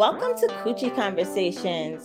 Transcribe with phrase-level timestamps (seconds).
[0.00, 2.02] Welcome to Coochie Conversations,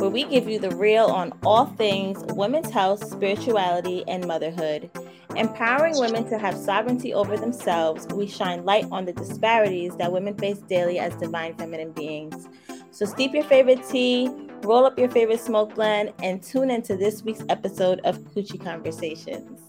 [0.00, 4.90] where we give you the real on all things women's health, spirituality, and motherhood.
[5.36, 10.34] Empowering women to have sovereignty over themselves, we shine light on the disparities that women
[10.38, 12.48] face daily as divine feminine beings.
[12.90, 14.30] So steep your favorite tea,
[14.62, 19.60] roll up your favorite smoke blend, and tune into this week's episode of Coochie Conversations.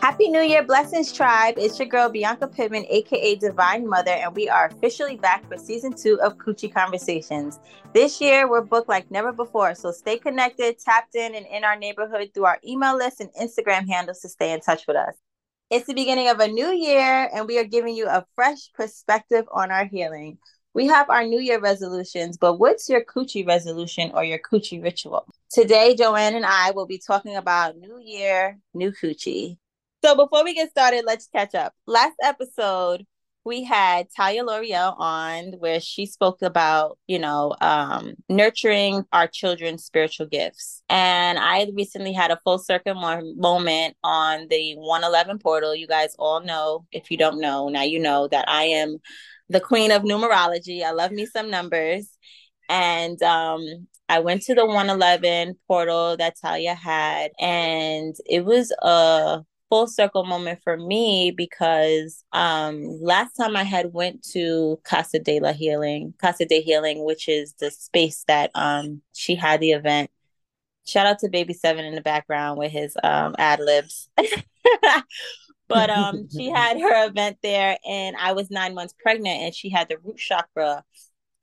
[0.00, 1.54] Happy New Year, Blessings Tribe.
[1.58, 5.92] It's your girl, Bianca Pittman, aka Divine Mother, and we are officially back for season
[5.92, 7.58] two of Coochie Conversations.
[7.94, 11.76] This year, we're booked like never before, so stay connected, tapped in, and in our
[11.76, 15.14] neighborhood through our email list and Instagram handles to stay in touch with us.
[15.68, 19.46] It's the beginning of a new year, and we are giving you a fresh perspective
[19.50, 20.38] on our healing.
[20.74, 25.26] We have our New Year resolutions, but what's your coochie resolution or your coochie ritual?
[25.50, 29.58] Today, Joanne and I will be talking about New Year, New Coochie.
[30.04, 31.74] So before we get started, let's catch up.
[31.86, 33.04] Last episode,
[33.44, 39.84] we had Talia L'Oreal on where she spoke about, you know, um, nurturing our children's
[39.84, 40.82] spiritual gifts.
[40.88, 45.74] And I recently had a full circle moment on the 111 portal.
[45.74, 48.98] You guys all know, if you don't know, now you know that I am
[49.48, 50.84] the queen of numerology.
[50.84, 52.08] I love me some numbers.
[52.68, 59.42] And um, I went to the 111 portal that Talia had, and it was a
[59.70, 65.40] full circle moment for me because um last time I had went to Casa de
[65.40, 70.10] la Healing, Casa de Healing, which is the space that um she had the event.
[70.86, 74.08] Shout out to Baby Seven in the background with his um ad libs.
[75.68, 79.68] but um she had her event there and I was nine months pregnant and she
[79.68, 80.82] had the root chakra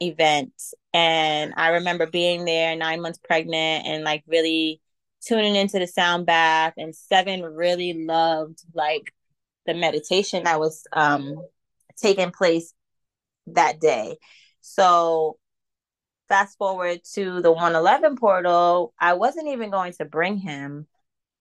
[0.02, 0.54] event.
[0.94, 4.82] And I remember being there nine months pregnant and like really
[5.28, 9.14] tuning into the sound bath and seven really loved like
[9.66, 11.36] the meditation that was um
[11.98, 12.74] taking place
[13.48, 14.18] that day.
[14.62, 15.38] So
[16.28, 20.88] fast forward to the 111 portal i wasn't even going to bring him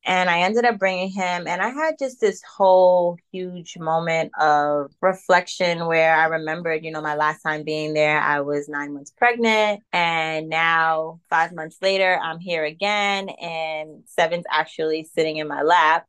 [0.05, 4.93] and I ended up bringing him, and I had just this whole huge moment of
[5.01, 9.11] reflection where I remembered, you know, my last time being there, I was nine months
[9.11, 9.83] pregnant.
[9.93, 16.07] And now, five months later, I'm here again, and Seven's actually sitting in my lap.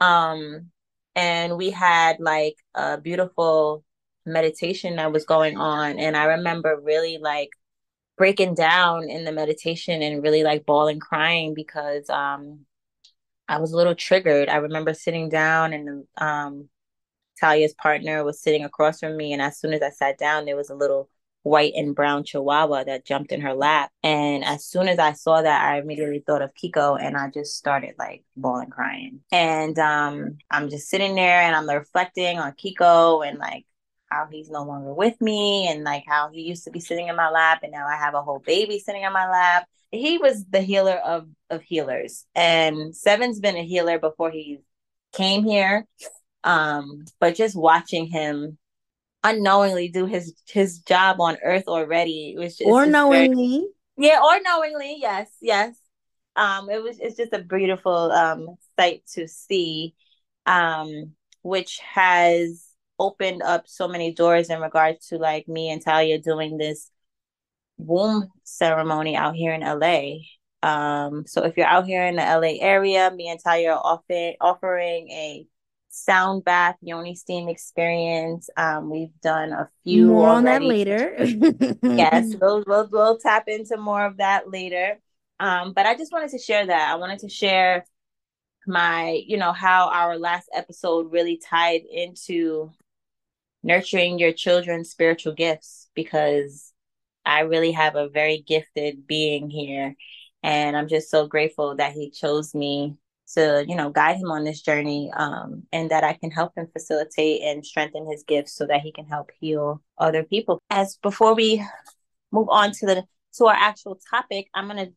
[0.00, 0.70] Um,
[1.16, 3.84] and we had like a beautiful
[4.24, 5.98] meditation that was going on.
[5.98, 7.50] And I remember really like
[8.16, 12.66] breaking down in the meditation and really like bawling crying because um
[13.48, 14.48] I was a little triggered.
[14.48, 16.68] I remember sitting down and um,
[17.40, 19.32] Talia's partner was sitting across from me.
[19.32, 21.08] And as soon as I sat down, there was a little
[21.42, 23.90] white and brown chihuahua that jumped in her lap.
[24.02, 27.56] And as soon as I saw that, I immediately thought of Kiko and I just
[27.56, 29.20] started like bawling crying.
[29.32, 33.64] And um, I'm just sitting there and I'm reflecting on Kiko and like
[34.10, 37.16] how he's no longer with me and like how he used to be sitting in
[37.16, 39.68] my lap and now I have a whole baby sitting in my lap.
[39.90, 44.60] He was the healer of of healers and Seven's been a healer before he
[45.12, 45.86] came here.
[46.44, 48.58] Um but just watching him
[49.24, 53.58] unknowingly do his his job on earth already it was just or knowingly.
[53.96, 54.96] Very, yeah, or knowingly.
[55.00, 55.76] Yes, yes.
[56.36, 59.94] Um it was it's just a beautiful um sight to see
[60.46, 61.12] um
[61.42, 62.66] which has
[62.98, 66.90] opened up so many doors in regards to like me and Talia doing this
[67.78, 70.18] womb ceremony out here in LA.
[70.62, 74.36] Um, so if you're out here in the LA area, me and Talia are offer-
[74.40, 75.46] offering a
[75.90, 78.50] sound bath yoni steam experience.
[78.56, 80.36] Um, we've done a few more already.
[80.36, 81.16] on that later.
[81.82, 84.98] yes, we'll, we'll we'll tap into more of that later.
[85.40, 86.90] Um, but I just wanted to share that.
[86.90, 87.84] I wanted to share
[88.66, 92.70] my, you know, how our last episode really tied into
[93.62, 96.72] nurturing your children's spiritual gifts because
[97.28, 99.94] I really have a very gifted being here.
[100.42, 102.96] And I'm just so grateful that he chose me
[103.34, 106.68] to, you know, guide him on this journey um, and that I can help him
[106.72, 110.60] facilitate and strengthen his gifts so that he can help heal other people.
[110.70, 111.62] As before we
[112.32, 113.04] move on to the
[113.34, 114.88] to our actual topic, I'm gonna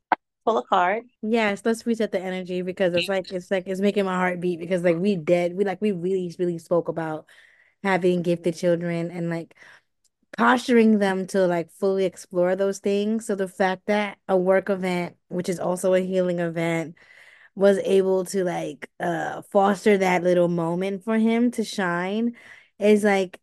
[0.46, 1.04] pull a card.
[1.22, 4.60] Yes, let's reset the energy because it's like it's like it's making my heart beat
[4.60, 7.26] because like we did we like we really really spoke about
[7.84, 9.56] having gifted children and like
[10.38, 13.26] posturing them to like fully explore those things.
[13.28, 16.96] So the fact that a work event, which is also a healing event,
[17.56, 22.36] was able to like uh foster that little moment for him to shine
[22.80, 23.40] is like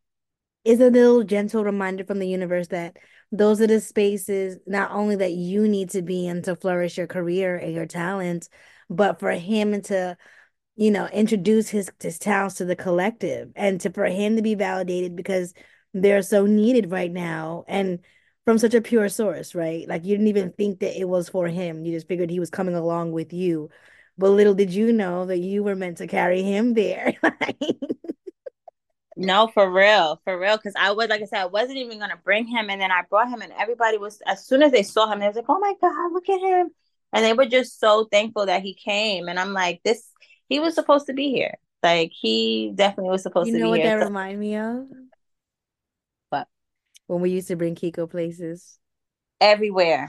[0.65, 2.97] is a little gentle reminder from the universe that
[3.33, 7.07] those are the spaces not only that you need to be in to flourish your
[7.07, 8.49] career and your talents,
[8.89, 10.17] but for him to
[10.77, 14.55] you know, introduce his his talents to the collective and to for him to be
[14.55, 15.53] validated because
[15.95, 18.01] they're so needed right now and
[18.45, 19.87] from such a pure source, right?
[19.89, 21.85] Like you didn't even think that it was for him.
[21.85, 23.71] You just figured he was coming along with you.
[24.17, 27.15] But little did you know that you were meant to carry him there.
[29.17, 30.57] no, for real, for real.
[30.57, 33.03] Because I was, like I said, I wasn't even gonna bring him, and then I
[33.09, 34.21] brought him, and everybody was.
[34.27, 36.71] As soon as they saw him, they was like, "Oh my god, look at him!"
[37.13, 39.29] And they were just so thankful that he came.
[39.29, 40.11] And I'm like, this.
[40.49, 41.55] He was supposed to be here.
[41.83, 43.77] Like he definitely was supposed you to be here.
[43.77, 44.87] You know what that remind me of?
[47.09, 48.79] When we used to bring Kiko places.
[49.41, 50.09] Everywhere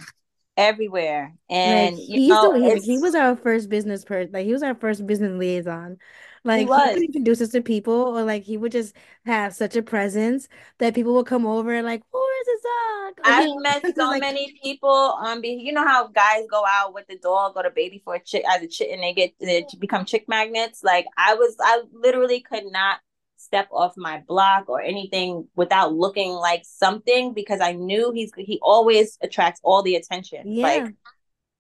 [0.60, 1.34] everywhere.
[1.50, 4.34] And like, you know, he was our first business person.
[4.34, 5.98] Like he was our first business liaison.
[6.44, 9.76] Like he, he, would introduce us to people, or like he would just have such
[9.76, 10.48] a presence
[10.78, 13.14] that people would come over and like, who is this dog?
[13.26, 15.44] I've met so like, many people on.
[15.44, 18.44] you know how guys go out with the dog or the baby for a chick
[18.50, 20.84] as a chick, and they get they become chick magnets.
[20.84, 23.00] Like I was, I literally could not
[23.40, 28.60] step off my block or anything without looking like something because I knew he's he
[28.62, 30.52] always attracts all the attention.
[30.52, 30.64] Yeah.
[30.64, 30.94] Like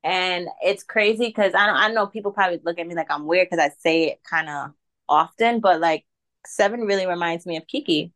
[0.03, 3.25] and it's crazy because I don't I know people probably look at me like I'm
[3.25, 4.71] weird because I say it kind of
[5.07, 6.05] often, but like
[6.45, 8.11] Seven really reminds me of Kiko.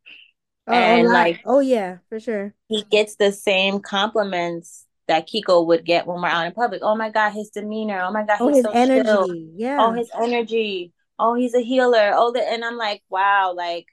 [0.66, 2.54] Oh, and like oh yeah, for sure.
[2.68, 6.80] He gets the same compliments that Kiko would get when we're out in public.
[6.82, 8.00] Oh my god, his demeanor.
[8.02, 9.04] Oh my god, oh, his so energy.
[9.04, 9.34] Chill.
[9.56, 9.78] Yeah.
[9.80, 12.12] Oh, his energy oh, he's a healer.
[12.14, 13.86] Oh, the, and I'm like, wow, like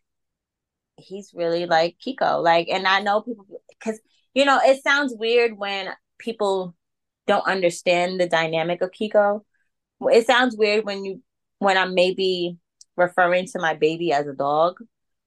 [0.98, 2.44] he's really like Kiko.
[2.44, 4.00] Like, and I know people because
[4.34, 6.76] you know it sounds weird when people
[7.28, 9.42] don't understand the dynamic of Kiko.
[10.02, 11.22] It sounds weird when you
[11.60, 12.58] when I'm maybe
[12.98, 14.78] referring to my baby as a dog.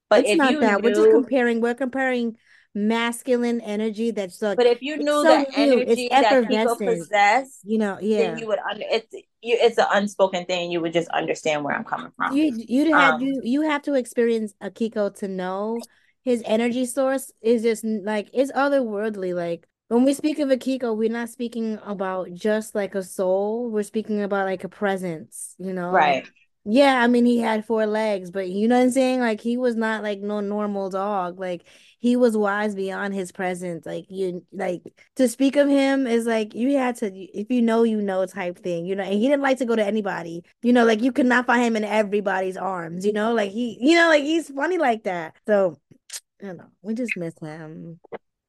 [0.09, 0.81] But it's not that.
[0.81, 1.61] Knew, we're just comparing.
[1.61, 2.37] We're comparing
[2.77, 7.77] masculine energy that's like but if you knew so the energy that Kiko possessed you
[7.77, 9.15] know yeah then you would under it's
[9.45, 12.93] you it's an unspoken thing you would just understand where i'm coming from you you'd
[12.93, 15.79] have um, you you have to experience Akiko to know
[16.23, 21.11] his energy source is just like it's otherworldly like when we speak of Akiko, we're
[21.11, 23.69] not speaking about just like a soul.
[23.69, 25.91] We're speaking about like a presence, you know?
[25.91, 26.27] Right.
[26.67, 29.19] Yeah, I mean he had four legs, but you know what I'm saying?
[29.19, 31.39] Like he was not like no normal dog.
[31.39, 31.63] Like
[31.99, 33.85] he was wise beyond his presence.
[33.85, 34.81] Like you like
[35.17, 38.57] to speak of him is like you had to if you know you know type
[38.57, 40.43] thing, you know, and he didn't like to go to anybody.
[40.63, 43.77] You know, like you could not find him in everybody's arms, you know, like he
[43.79, 45.35] you know, like he's funny like that.
[45.45, 45.77] So
[46.41, 47.99] don't know, we just miss him.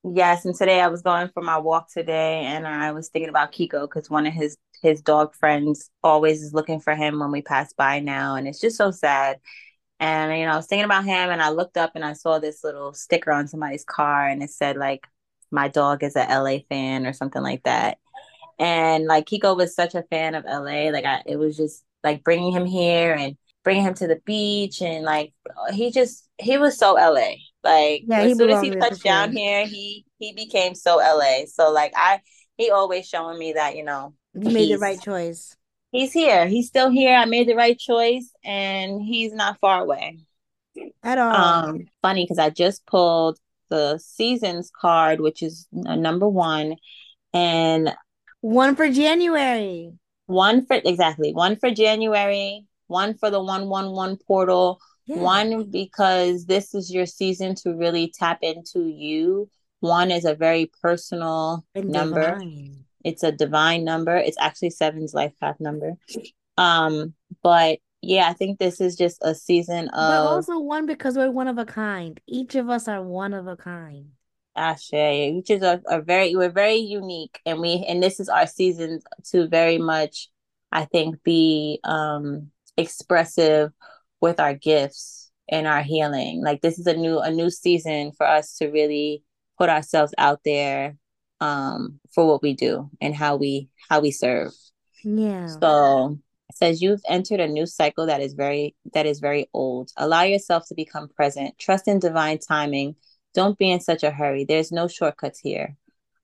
[0.05, 3.53] Yes, and today I was going for my walk today, and I was thinking about
[3.53, 7.43] Kiko because one of his his dog friends always is looking for him when we
[7.43, 9.39] pass by now, and it's just so sad.
[10.01, 12.39] And you know, I was thinking about him, and I looked up and I saw
[12.39, 15.07] this little sticker on somebody's car, and it said like,
[15.51, 17.99] "My dog is a LA fan" or something like that.
[18.59, 22.25] And like Kiko was such a fan of LA, like I, it was just like
[22.25, 25.33] bringing him here and bringing him to the beach, and like
[25.73, 27.35] he just he was so LA
[27.67, 31.47] like yeah, as soon as he touched down here, he he became so LA.
[31.47, 32.21] So like I
[32.57, 35.57] he always showing me that, you know, you made the right choice.
[35.93, 36.47] He's here.
[36.47, 37.15] He's still here.
[37.15, 40.19] I made the right choice and he's not far away.
[41.03, 41.35] At all.
[41.35, 43.39] Um funny because I just pulled
[43.71, 46.77] the seasons card, which is number one,
[47.33, 47.95] and
[48.41, 49.93] one for January.
[50.27, 55.19] One for exactly one for January, one for the one one one portal, yeah.
[55.19, 59.49] One, because this is your season to really tap into you.
[59.79, 62.33] One is a very personal and number.
[62.33, 62.86] Divine.
[63.07, 64.17] It's a divine number.
[64.17, 65.93] It's actually Seven's life path number.
[66.59, 69.95] Um, but yeah, I think this is just a season of.
[69.95, 72.21] But also one because we're one of a kind.
[72.27, 74.07] Each of us are one of a kind.
[74.57, 78.49] Ashe, each is a, a very we're very unique, and we and this is our
[78.49, 80.29] season to very much,
[80.73, 83.71] I think, be um expressive
[84.21, 86.43] with our gifts and our healing.
[86.43, 89.23] Like this is a new a new season for us to really
[89.59, 90.97] put ourselves out there
[91.41, 94.53] um for what we do and how we how we serve.
[95.05, 95.47] Yeah.
[95.47, 99.91] So it says you've entered a new cycle that is very that is very old.
[99.97, 101.59] Allow yourself to become present.
[101.59, 102.97] Trust in divine timing.
[103.35, 104.45] Don't be in such a hurry.
[104.45, 105.77] There's no shortcuts here.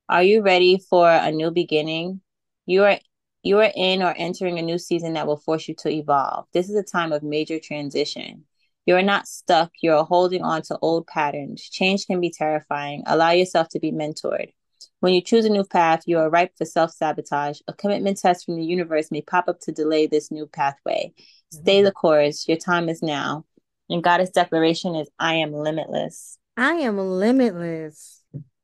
[0.08, 2.20] Are you ready for a new beginning?
[2.66, 2.98] You are
[3.42, 6.46] you are in or entering a new season that will force you to evolve.
[6.52, 8.44] This is a time of major transition.
[8.86, 11.68] You are not stuck, you're holding on to old patterns.
[11.68, 13.02] Change can be terrifying.
[13.06, 14.52] Allow yourself to be mentored.
[15.00, 17.60] When you choose a new path, you are ripe for self sabotage.
[17.68, 21.12] A commitment test from the universe may pop up to delay this new pathway.
[21.50, 21.84] Stay mm-hmm.
[21.84, 22.46] the course.
[22.48, 23.44] Your time is now.
[23.88, 26.38] And Goddess declaration is I am limitless.
[26.56, 28.22] I am limitless.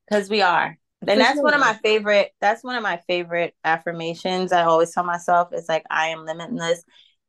[0.09, 4.51] Because we are and that's one of my favorite that's one of my favorite affirmations
[4.51, 6.83] i always tell myself is like i am limitless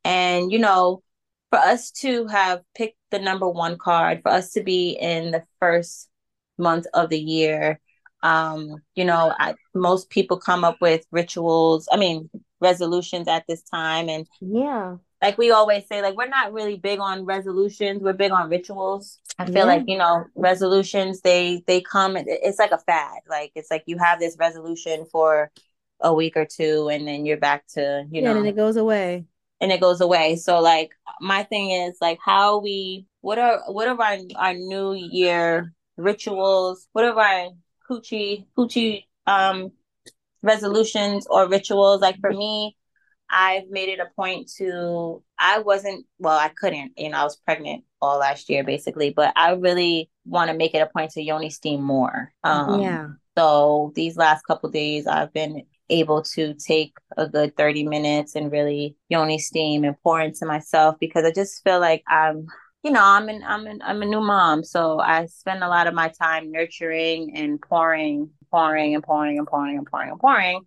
[0.03, 1.03] and you know
[1.49, 5.43] for us to have picked the number one card for us to be in the
[5.59, 6.09] first
[6.57, 7.79] month of the year.
[8.21, 12.29] Um, you know, I, most people come up with rituals, I mean,
[12.61, 14.09] resolutions at this time.
[14.09, 18.31] And yeah, like we always say, like we're not really big on resolutions, we're big
[18.31, 19.19] on rituals.
[19.37, 19.63] I feel yeah.
[19.63, 23.21] like, you know, resolutions, they they come it's like a fad.
[23.29, 25.51] Like it's like you have this resolution for
[26.01, 28.77] a week or two and then you're back to, you yeah, know, and it goes
[28.77, 29.25] away.
[29.61, 30.37] And it goes away.
[30.37, 34.93] So like my thing is like how we what are what are our our new
[34.93, 36.87] year rituals?
[36.93, 37.49] What are our
[37.89, 39.71] coochie coochie um
[40.41, 42.01] resolutions or rituals?
[42.01, 42.75] Like for me,
[43.29, 47.37] I've made it a point to I wasn't well, I couldn't, you know, I was
[47.37, 51.21] pregnant all last year basically, but I really want to make it a point to
[51.21, 52.33] yoni steam more.
[52.43, 53.07] Um yeah.
[53.37, 58.51] So these last couple days I've been able to take a good 30 minutes and
[58.51, 62.47] really yoni steam and pour into myself because I just feel like I'm
[62.83, 65.87] you know, I'm an I'm an I'm a new mom, so I spend a lot
[65.87, 70.61] of my time nurturing and pouring, pouring and pouring and pouring and pouring and pouring.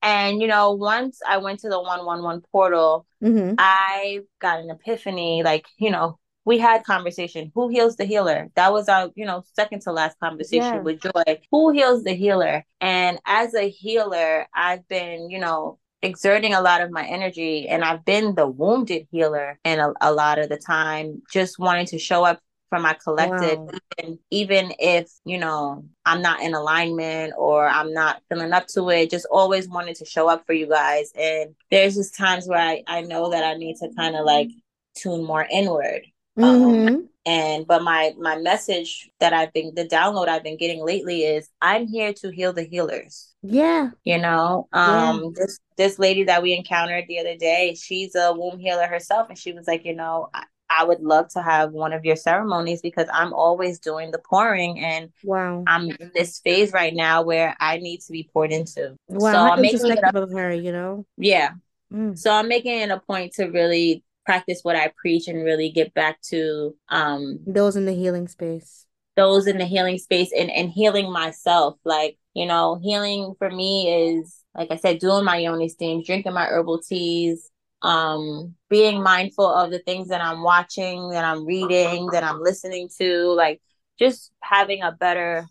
[0.00, 3.54] And you know, once I went to the one one one portal, mm-hmm.
[3.58, 5.42] I got an epiphany.
[5.42, 7.50] Like, you know, we had conversation.
[7.56, 8.48] Who heals the healer?
[8.54, 10.80] That was our, you know, second to last conversation yeah.
[10.80, 11.40] with Joy.
[11.50, 12.64] Who heals the healer?
[12.80, 17.84] And as a healer, I've been, you know, exerting a lot of my energy and
[17.84, 21.98] I've been the wounded healer and a, a lot of the time just wanting to
[21.98, 23.70] show up for my collective wow.
[23.98, 28.88] even, even if you know I'm not in alignment or I'm not feeling up to
[28.90, 32.58] it just always wanting to show up for you guys and there's just times where
[32.58, 34.50] I, I know that I need to kind of like
[34.96, 36.02] tune more inward
[36.36, 36.88] mm-hmm.
[36.88, 41.24] um, and but my my message that I've been the download I've been getting lately
[41.24, 43.90] is I'm here to heal the healers yeah.
[44.04, 45.30] You know, um yeah.
[45.34, 49.38] this this lady that we encountered the other day, she's a womb healer herself and
[49.38, 52.82] she was like, you know, I, I would love to have one of your ceremonies
[52.82, 55.62] because I'm always doing the pouring and wow.
[55.66, 58.96] I'm in this phase right now where I need to be poured into.
[59.08, 61.06] Wow, so I'm making it a, of her, you know.
[61.16, 61.52] Yeah.
[61.92, 62.18] Mm.
[62.18, 65.94] So I'm making it a point to really practice what I preach and really get
[65.94, 68.84] back to um those in the healing space.
[69.16, 74.10] Those in the healing space and and healing myself like you know, healing for me
[74.10, 79.46] is, like I said, doing my yoni steams, drinking my herbal teas, um, being mindful
[79.46, 83.62] of the things that I'm watching, that I'm reading, that I'm listening to, like
[83.98, 85.46] just having a better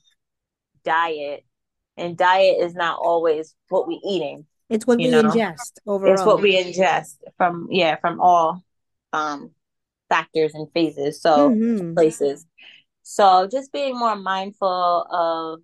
[0.84, 1.44] diet.
[1.98, 4.46] And diet is not always what we're eating.
[4.70, 5.24] It's what we know?
[5.24, 6.14] ingest overall.
[6.14, 8.64] It's what we ingest from yeah, from all
[9.14, 9.52] um
[10.10, 11.94] factors and phases, so mm-hmm.
[11.94, 12.46] places.
[13.04, 15.60] So just being more mindful of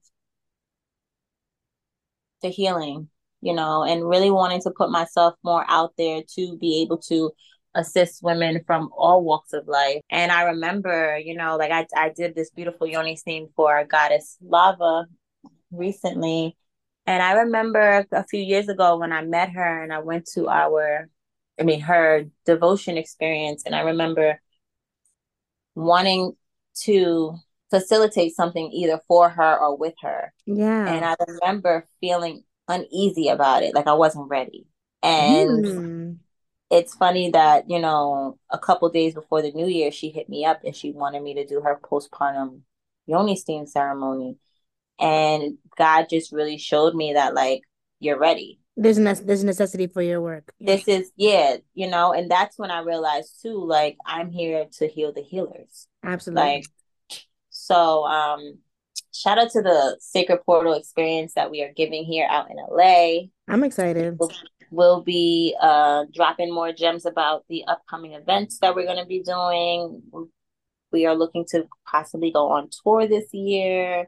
[2.41, 3.10] the healing,
[3.41, 7.31] you know, and really wanting to put myself more out there to be able to
[7.74, 10.01] assist women from all walks of life.
[10.10, 14.38] And I remember, you know, like I, I did this beautiful yoni steam for goddess
[14.43, 15.05] lava
[15.72, 16.58] recently.
[17.05, 20.48] And I remember a few years ago when I met her and I went to
[20.48, 21.10] our,
[21.60, 23.63] I mean, her devotion experience.
[23.65, 24.39] And I remember
[25.75, 26.34] wanting
[26.84, 27.36] to
[27.70, 30.34] facilitate something either for her or with her.
[30.46, 30.88] Yeah.
[30.88, 34.67] And I remember feeling uneasy about it, like I wasn't ready.
[35.01, 36.17] And mm.
[36.70, 40.46] it's funny that, you know, a couple days before the new year, she hit me
[40.46, 42.62] up and she wanted me to do her postpartum
[43.08, 44.38] yoni steam ceremony.
[45.01, 47.62] And God just really showed me that, like,
[48.00, 48.60] you're ready.
[48.77, 50.53] There's ne- there's necessity for your work.
[50.60, 54.88] This is yeah, you know, and that's when I realized too, like I'm here to
[54.88, 55.88] heal the healers.
[56.03, 56.41] Absolutely.
[56.41, 56.65] Like
[57.50, 58.60] so um
[59.13, 63.27] shout out to the Sacred Portal experience that we are giving here out in LA.
[63.48, 64.17] I'm excited.
[64.20, 64.31] We'll,
[64.72, 69.22] we'll be uh, dropping more gems about the upcoming events that we're going to be
[69.22, 70.01] doing.
[70.91, 74.08] We are looking to possibly go on tour this year.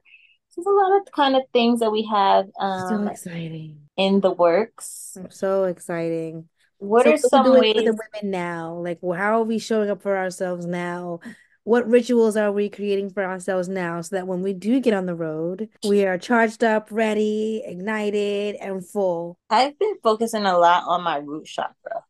[0.55, 4.31] There's a lot of kind of things that we have um, so exciting in the
[4.31, 5.17] works.
[5.29, 6.49] So exciting.
[6.77, 8.75] What so are some ways for the women now?
[8.75, 11.19] Like, how are we showing up for ourselves now?
[11.63, 15.05] what rituals are we creating for ourselves now so that when we do get on
[15.05, 19.37] the road, we are charged up, ready, ignited, and full?
[19.49, 22.03] I've been focusing a lot on my root chakra.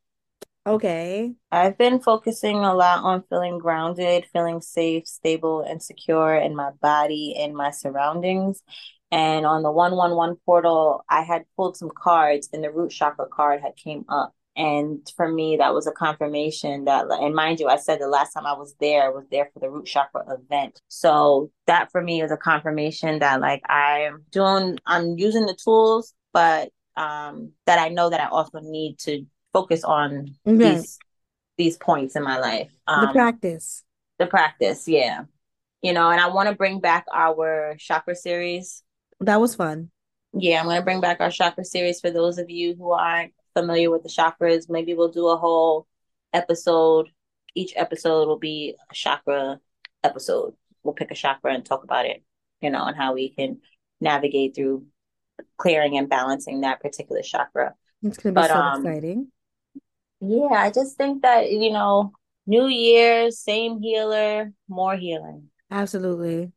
[0.65, 1.33] Okay.
[1.51, 6.71] I've been focusing a lot on feeling grounded, feeling safe, stable, and secure in my
[6.81, 8.63] body and my surroundings.
[9.11, 13.61] And on the 111 portal, I had pulled some cards and the root chakra card
[13.61, 17.75] had came up and for me that was a confirmation that and mind you i
[17.75, 20.79] said the last time i was there I was there for the root chakra event
[20.89, 26.13] so that for me was a confirmation that like i'm doing i'm using the tools
[26.33, 30.97] but um that i know that i also need to focus on these
[31.57, 33.83] these points in my life um, the practice
[34.19, 35.23] the practice yeah
[35.83, 38.81] you know, and I want to bring back our chakra series.
[39.19, 39.91] That was fun.
[40.31, 43.33] Yeah, I'm going to bring back our chakra series for those of you who aren't
[43.53, 44.69] familiar with the chakras.
[44.69, 45.85] Maybe we'll do a whole
[46.31, 47.09] episode.
[47.53, 49.59] Each episode will be a chakra
[50.03, 50.53] episode.
[50.83, 52.23] We'll pick a chakra and talk about it,
[52.61, 53.59] you know, and how we can
[53.99, 54.85] navigate through
[55.57, 57.75] clearing and balancing that particular chakra.
[58.01, 59.31] It's going to be but, so um, exciting.
[60.25, 62.13] Yeah, I just think that, you know,
[62.47, 65.49] new year, same healer, more healing.
[65.69, 66.51] Absolutely.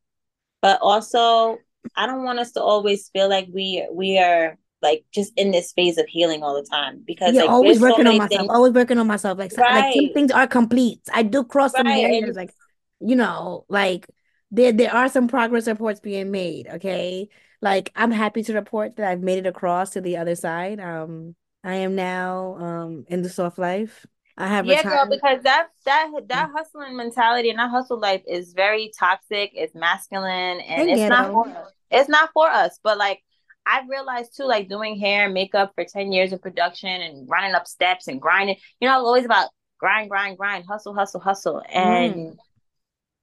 [0.63, 1.59] But also,
[1.97, 5.73] I don't want us to always feel like we we are like just in this
[5.73, 8.51] phase of healing all the time because yeah, like, always working so on myself, things...
[8.51, 9.39] always working on myself.
[9.39, 9.87] Like, right.
[9.87, 11.01] like some things are complete.
[11.13, 11.79] I do cross right.
[11.79, 12.37] some barriers, and...
[12.37, 12.55] like
[13.01, 14.07] you know, like
[14.51, 16.69] there there are some progress reports being made.
[16.69, 17.29] Okay,
[17.63, 20.81] like I'm happy to report that I've made it across to the other side.
[20.81, 21.35] Um,
[21.67, 24.07] I am now um in the soft life.
[24.39, 28.53] I have yeah, girl, because that that that hustling mentality and that hustle life is
[28.53, 29.51] very toxic.
[29.55, 31.73] It's masculine, and it's not for us.
[31.91, 32.79] It's not for us.
[32.85, 33.23] But like
[33.67, 37.55] I've realized too, like doing hair and makeup for ten years of production and running
[37.55, 38.57] up steps and grinding.
[38.81, 41.63] You know, always about grind, grind, grind, hustle, hustle, hustle.
[41.69, 42.37] And mm.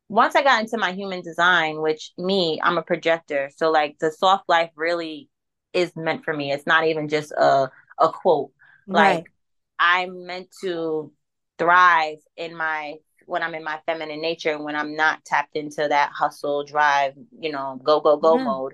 [0.09, 4.12] once I got into my human design, which me, I'm a projector, so like the
[4.12, 5.29] soft life really
[5.73, 6.51] is meant for me.
[6.51, 7.69] It's not even just a
[8.03, 8.51] a quote.
[8.88, 9.15] Right.
[9.15, 9.31] Like
[9.79, 11.12] I'm meant to
[11.57, 12.95] thrive in my
[13.25, 17.51] when I'm in my feminine nature when I'm not tapped into that hustle drive, you
[17.51, 18.43] know, go go go yeah.
[18.43, 18.74] mode.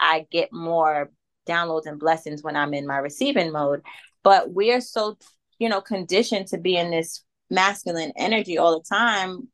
[0.00, 1.10] I get more
[1.48, 3.82] downloads and blessings when I'm in my receiving mode.
[4.22, 5.16] But we're so,
[5.58, 9.48] you know, conditioned to be in this masculine energy all the time.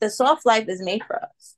[0.00, 1.56] The soft life is made for us.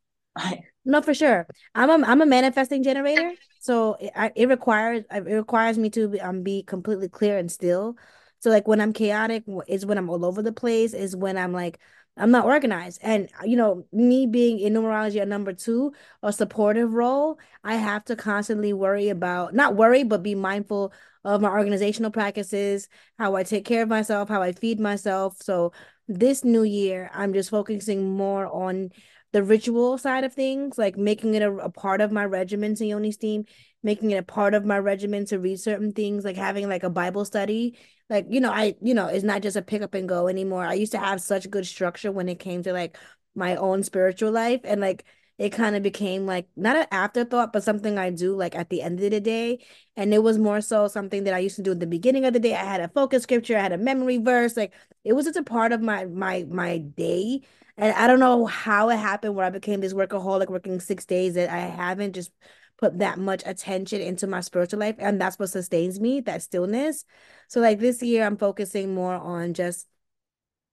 [0.84, 1.46] no, for sure.
[1.74, 6.20] I'm a I'm a manifesting generator, so it, it requires it requires me to be,
[6.20, 7.96] um, be completely clear and still
[8.40, 11.52] so like when I'm chaotic is when I'm all over the place, is when I'm
[11.52, 11.78] like
[12.16, 13.00] I'm not organized.
[13.02, 18.04] And you know, me being in numerology a number two, a supportive role, I have
[18.06, 20.92] to constantly worry about not worry, but be mindful
[21.24, 25.36] of my organizational practices, how I take care of myself, how I feed myself.
[25.42, 25.72] So
[26.06, 28.90] this new year, I'm just focusing more on
[29.32, 32.86] the ritual side of things, like making it a, a part of my regimen to
[32.86, 33.44] Yoni Steam,
[33.82, 36.90] making it a part of my regimen to read certain things, like having like a
[36.90, 37.78] Bible study.
[38.10, 40.64] Like you know i you know it's not just a pick up and go anymore.
[40.64, 42.96] I used to have such good structure when it came to like
[43.34, 44.60] my own spiritual life.
[44.64, 45.04] And like
[45.38, 48.82] it kind of became like not an afterthought but something i do like at the
[48.82, 49.58] end of the day.
[49.96, 52.32] And it was more so something that i used to do at the beginning of
[52.32, 52.54] the day.
[52.54, 54.72] I had a focus scripture i had a memory verse like
[55.04, 57.42] it was just a part of my my my day.
[57.76, 61.34] And i don't know how it happened where i became this workaholic working six days
[61.34, 62.32] that i haven't just
[62.78, 67.04] put that much attention into my spiritual life and that's what sustains me that stillness.
[67.48, 69.86] So like this year i'm focusing more on just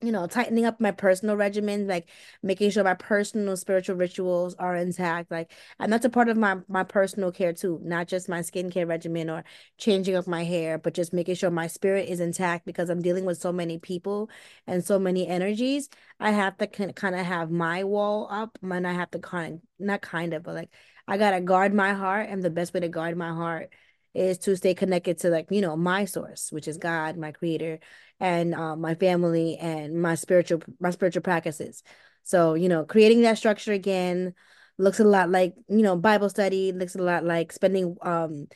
[0.01, 2.09] you know, tightening up my personal regimen, like
[2.43, 5.31] making sure my personal spiritual rituals are intact.
[5.31, 8.87] Like, and that's a part of my my personal care too, not just my skincare
[8.87, 9.43] regimen or
[9.77, 13.25] changing up my hair, but just making sure my spirit is intact because I'm dealing
[13.25, 14.29] with so many people
[14.67, 15.89] and so many energies.
[16.19, 20.01] I have to kind of have my wall up, and I have to kind not
[20.01, 20.69] kind of, but like
[21.07, 23.71] I gotta guard my heart, and the best way to guard my heart
[24.13, 27.79] is to stay connected to like you know my source, which is God, my Creator,
[28.19, 31.83] and uh, my family and my spiritual my spiritual practices.
[32.23, 34.33] So you know, creating that structure again
[34.77, 36.71] looks a lot like you know Bible study.
[36.71, 38.47] Looks a lot like spending um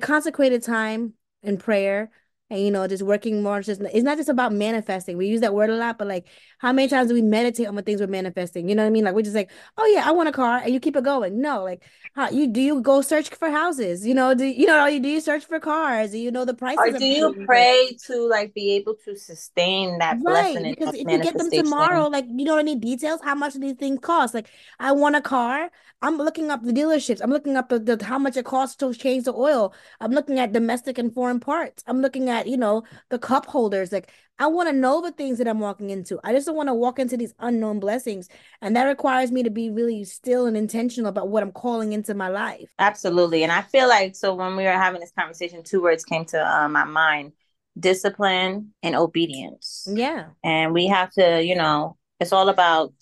[0.00, 2.10] consecrated time in prayer
[2.50, 5.16] and you know just working more just it's not just about manifesting.
[5.16, 6.26] We use that word a lot but like
[6.58, 8.68] how many times do we meditate on the things we're manifesting?
[8.68, 9.04] You know what i mean?
[9.04, 11.40] Like we're just like oh yeah i want a car and you keep it going.
[11.40, 11.82] No like
[12.14, 14.06] how you do you go search for houses?
[14.06, 16.12] You know do you know do you search for cars?
[16.12, 19.98] Do you know the prices or do you pray to like be able to sustain
[19.98, 23.20] that right, blessing because if you get them tomorrow like you know i details?
[23.22, 24.34] How much these things cost?
[24.34, 25.70] Like i want a car.
[26.00, 27.20] I'm looking up the dealerships.
[27.22, 29.74] I'm looking up the, the how much it costs to change the oil.
[30.00, 31.82] I'm looking at domestic and foreign parts.
[31.88, 33.92] I'm looking at at, you know, the cup holders.
[33.92, 36.20] Like I want to know the things that I'm walking into.
[36.22, 38.28] I just don't want to walk into these unknown blessings.
[38.62, 42.14] And that requires me to be really still and intentional about what I'm calling into
[42.14, 42.70] my life.
[42.78, 43.42] Absolutely.
[43.42, 46.38] And I feel like so when we were having this conversation, two words came to
[46.40, 47.32] uh, my mind
[47.78, 49.86] discipline and obedience.
[49.90, 50.26] Yeah.
[50.42, 52.92] And we have to, you know, it's all about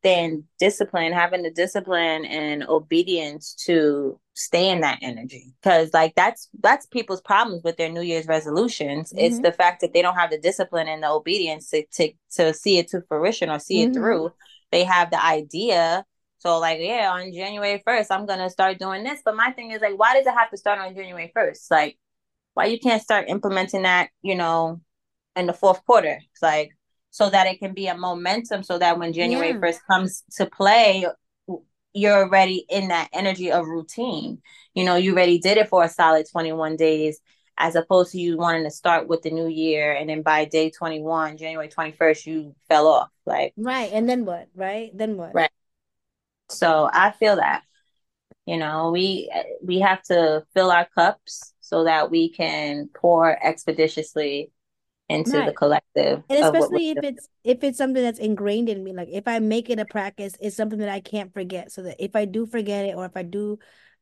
[0.00, 5.52] staying discipline, having the discipline and obedience to stay in that energy.
[5.62, 9.10] Because like that's that's people's problems with their new year's resolutions.
[9.10, 9.24] Mm-hmm.
[9.24, 12.54] it's the fact that they don't have the discipline and the obedience to to, to
[12.54, 13.90] see it to fruition or see mm-hmm.
[13.90, 14.32] it through.
[14.70, 16.04] They have the idea.
[16.38, 19.20] So like yeah on january 1st i'm gonna start doing this.
[19.24, 21.98] But my thing is like why does it have to start on january 1st like
[22.54, 24.80] why you can't start implementing that you know
[25.34, 26.20] in the fourth quarter?
[26.32, 26.76] It's like
[27.10, 29.58] so that it can be a momentum so that when January yeah.
[29.58, 31.06] 1st comes to play,
[31.92, 34.40] you're already in that energy of routine.
[34.74, 37.20] You know, you already did it for a solid 21 days
[37.58, 40.70] as opposed to you wanting to start with the new year and then by day
[40.70, 43.10] 21, January 21st, you fell off.
[43.26, 43.90] Like, right.
[43.92, 44.48] And then what?
[44.54, 44.96] Right.
[44.96, 45.34] Then what?
[45.34, 45.50] Right.
[46.50, 47.62] So I feel that,
[48.46, 49.30] you know, we
[49.62, 54.50] we have to fill our cups so that we can pour expeditiously
[55.08, 55.46] into right.
[55.46, 56.22] the collective.
[56.28, 59.70] And especially if it's if it's something that's ingrained in me, like if I make
[59.70, 61.72] it a practice, it's something that I can't forget.
[61.72, 63.58] So that if I do forget it or if I do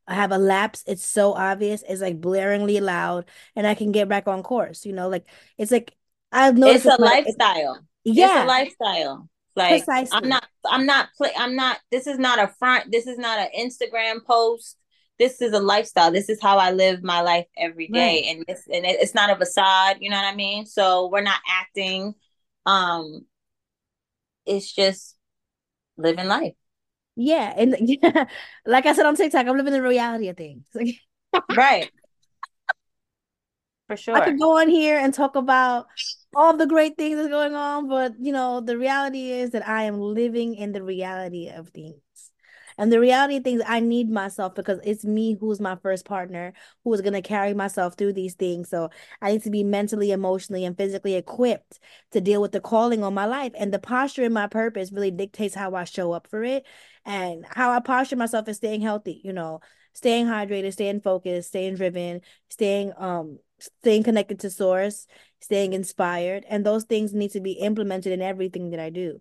[0.07, 4.27] have a lapse, it's so obvious, it's like blaringly loud, and I can get back
[4.27, 4.85] on course.
[4.85, 5.95] You know, like it's like
[6.31, 7.79] I've noticed it's a lifestyle.
[8.03, 9.29] It's, yeah, it's a lifestyle.
[9.55, 10.15] Like Precisely.
[10.15, 11.79] I'm not, I'm not, I'm not.
[11.89, 12.91] This is not a front.
[12.91, 14.77] This is not an Instagram post
[15.19, 16.11] this is a lifestyle.
[16.11, 18.35] This is how I live my life every day, right.
[18.35, 19.97] and this and it, it's not a facade.
[19.99, 20.65] You know what I mean?
[20.65, 22.15] So we're not acting.
[22.65, 23.25] Um,
[24.45, 25.15] it's just
[25.97, 26.53] living life.
[27.15, 28.25] Yeah, and yeah,
[28.65, 30.65] like I said on TikTok, I'm living the reality of things.
[31.55, 31.91] right.
[33.87, 34.15] For sure.
[34.15, 35.87] I could go on here and talk about
[36.35, 39.83] all the great things that's going on, but you know, the reality is that I
[39.83, 41.95] am living in the reality of things.
[42.77, 46.53] And the reality of things, I need myself because it's me who's my first partner
[46.83, 48.69] who is going to carry myself through these things.
[48.69, 48.89] So
[49.21, 51.79] I need to be mentally, emotionally, and physically equipped
[52.11, 53.53] to deal with the calling on my life.
[53.57, 56.65] And the posture in my purpose really dictates how I show up for it
[57.05, 59.61] and how I posture myself is staying healthy, you know,
[59.93, 65.07] staying hydrated, staying focused, staying driven, staying um staying connected to source,
[65.39, 69.19] staying inspired, and those things need to be implemented in everything that I do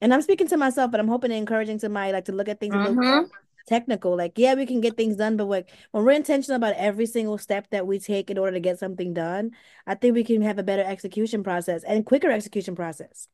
[0.00, 2.60] and I'm speaking to myself, but I'm hoping and encouraging somebody like to look at
[2.60, 3.26] things mm-hmm.
[3.66, 4.16] technical.
[4.16, 7.38] Like, yeah, we can get things done, but like when we're intentional about every single
[7.38, 9.52] step that we take in order to get something done,
[9.86, 13.28] I think we can have a better execution process and quicker execution process.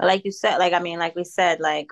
[0.00, 1.88] Like you said, like I mean, like we said, like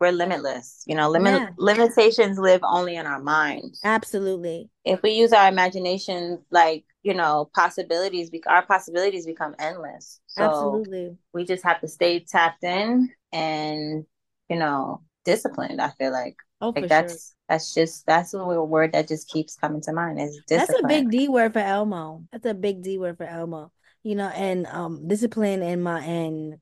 [0.00, 0.82] we're limitless.
[0.86, 1.48] You know, limit yeah.
[1.56, 3.80] limitations live only in our minds.
[3.84, 4.68] Absolutely.
[4.84, 10.20] If we use our imagination, like you know, possibilities, our possibilities become endless.
[10.26, 11.16] So Absolutely.
[11.32, 14.04] We just have to stay tapped in and
[14.48, 15.80] you know disciplined.
[15.80, 16.36] I feel like.
[16.60, 17.36] Oh, like that's sure.
[17.48, 20.82] that's just that's a word that just keeps coming to mind is discipline.
[20.82, 22.24] That's a big D word for Elmo.
[22.30, 23.72] That's a big D word for Elmo.
[24.04, 26.60] You know, and um discipline and my and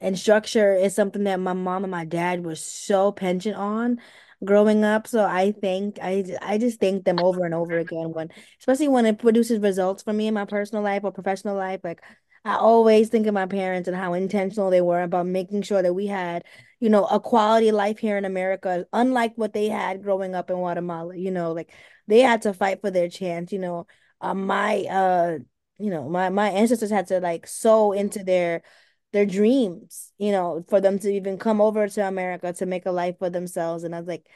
[0.00, 4.00] and structure is something that my mom and my dad were so penchant on
[4.44, 5.06] growing up.
[5.06, 9.06] So I think I I just thank them over and over again when especially when
[9.06, 11.80] it produces results for me in my personal life or professional life.
[11.84, 12.02] Like
[12.44, 15.94] I always think of my parents and how intentional they were about making sure that
[15.94, 16.44] we had,
[16.80, 20.56] you know, a quality life here in America, unlike what they had growing up in
[20.56, 21.16] Guatemala.
[21.16, 21.70] You know, like
[22.08, 23.52] they had to fight for their chance.
[23.52, 23.86] You know,
[24.20, 25.38] uh, my uh,
[25.78, 28.62] you know, my my ancestors had to like sow into their
[29.12, 32.90] their dreams, you know, for them to even come over to America to make a
[32.90, 33.84] life for themselves.
[33.84, 34.26] And I was like,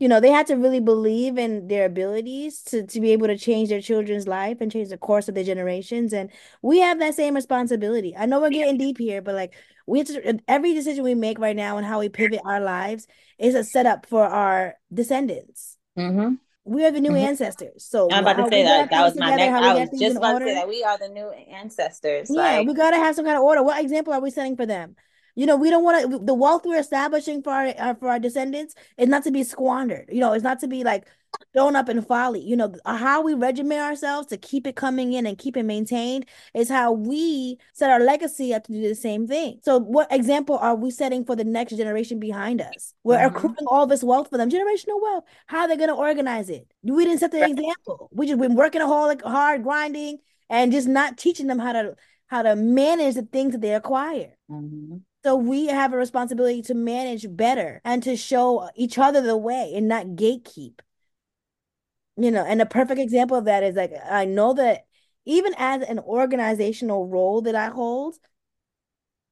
[0.00, 3.38] you know, they had to really believe in their abilities to, to be able to
[3.38, 6.12] change their children's life and change the course of their generations.
[6.12, 6.30] And
[6.62, 8.14] we have that same responsibility.
[8.16, 9.54] I know we're getting deep here, but like
[9.86, 13.06] we have to, every decision we make right now and how we pivot our lives
[13.38, 15.76] is a setup for our descendants.
[15.96, 16.34] Mm-hmm
[16.64, 17.28] we are the new mm-hmm.
[17.28, 17.84] ancestors.
[17.84, 18.90] So I'm about to say that.
[18.90, 19.54] That was my next.
[19.54, 20.46] I was just about order.
[20.46, 22.30] to say that we are the new ancestors.
[22.30, 22.66] Yeah, like...
[22.66, 23.62] we gotta have some kind of order.
[23.62, 24.96] What example are we setting for them?
[25.34, 26.18] You know, we don't want to.
[26.18, 30.08] The wealth we're establishing for our uh, for our descendants is not to be squandered.
[30.10, 31.06] You know, it's not to be like
[31.54, 32.40] thrown up in folly.
[32.40, 36.26] You know, how we regiment ourselves to keep it coming in and keep it maintained
[36.52, 39.60] is how we set our legacy up to do the same thing.
[39.62, 42.94] So, what example are we setting for the next generation behind us?
[43.04, 43.36] We're mm-hmm.
[43.36, 45.24] accruing all this wealth for them, generational wealth.
[45.46, 46.66] How are they going to organize it?
[46.82, 48.10] We didn't set the example.
[48.12, 50.18] We just been working a whole like, hard, grinding,
[50.50, 54.36] and just not teaching them how to how to manage the things that they acquire.
[54.50, 54.96] Mm-hmm.
[55.24, 59.72] So we have a responsibility to manage better and to show each other the way
[59.74, 60.80] and not gatekeep
[62.16, 64.86] you know and a perfect example of that is like i know that
[65.24, 68.16] even as an organizational role that i hold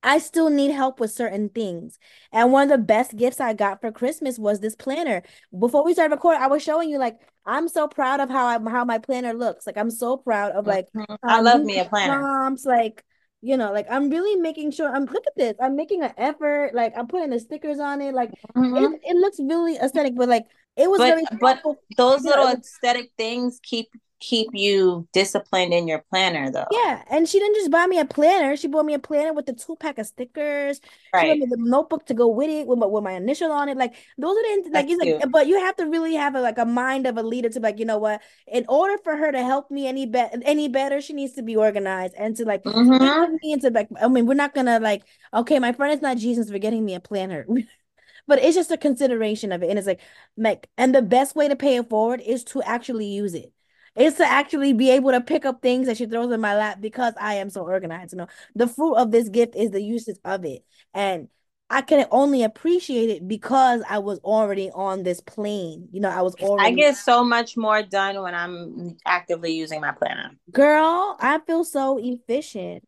[0.03, 1.99] I still need help with certain things.
[2.33, 5.23] And one of the best gifts I got for Christmas was this planner.
[5.57, 8.71] Before we started recording, I was showing you like I'm so proud of how I
[8.71, 9.67] how my planner looks.
[9.67, 10.89] Like I'm so proud of like.
[11.23, 12.19] I love me a planner.
[12.19, 13.05] Prompts, like
[13.43, 15.55] you know, like I'm really making sure I'm look at this.
[15.61, 16.71] I'm making an effort.
[16.75, 18.15] Like I'm putting the stickers on it.
[18.15, 18.77] Like mm-hmm.
[18.77, 21.63] it, it looks really aesthetic, but like it was but, very but
[21.97, 23.89] those little aesthetic things keep
[24.23, 26.67] keep you disciplined in your planner though.
[26.71, 28.57] Yeah, and she didn't just buy me a planner.
[28.57, 30.81] She bought me a planner with the two pack of stickers.
[31.13, 31.23] Right.
[31.23, 33.69] She bought me the notebook to go with it with my, with my initial on
[33.69, 33.77] it.
[33.77, 36.65] Like those are the like, like but you have to really have a, like a
[36.65, 38.23] mind of a leader to like you know what.
[38.47, 41.57] In order for her to help me any better, any better, she needs to be
[41.57, 43.35] organized and to like mm-hmm.
[43.43, 43.89] me into like.
[44.01, 45.03] I mean, we're not gonna like
[45.35, 47.45] okay, my friend is not Jesus for getting me a planner.
[48.29, 50.01] but it's just a consideration of it, and it's like,
[50.37, 53.53] like, and the best way to pay it forward is to actually use it
[53.97, 56.81] is to actually be able to pick up things that she throws in my lap
[56.81, 58.13] because I am so organized.
[58.13, 60.65] You know, the fruit of this gift is the usage of it.
[60.95, 61.29] And
[61.69, 65.89] I can only appreciate it because I was already on this plane.
[65.91, 66.73] You know, I was already.
[66.73, 70.33] I get so much more done when I'm actively using my planner.
[70.51, 72.85] Girl, I feel so efficient.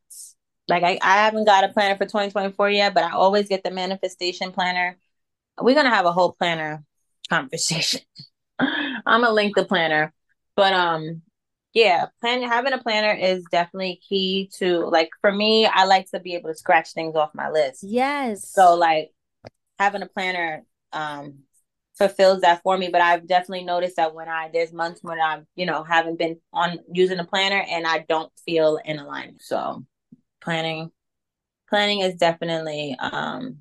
[0.68, 3.70] Like I, I haven't got a planner for 2024 yet, but I always get the
[3.70, 4.98] manifestation planner.
[5.60, 6.84] We're gonna have a whole planner
[7.28, 8.00] conversation.
[8.58, 10.12] I'm gonna link the planner
[10.56, 11.22] but um
[11.72, 16.20] yeah, planning having a planner is definitely key to like for me, I like to
[16.20, 17.82] be able to scratch things off my list.
[17.82, 18.48] Yes.
[18.48, 19.10] So like
[19.78, 21.40] having a planner um
[21.96, 22.88] fulfills that for me.
[22.88, 26.38] But I've definitely noticed that when I there's months when I'm, you know, haven't been
[26.52, 29.42] on using a planner and I don't feel in alignment.
[29.42, 29.84] So
[30.40, 30.92] planning
[31.68, 33.58] planning is definitely um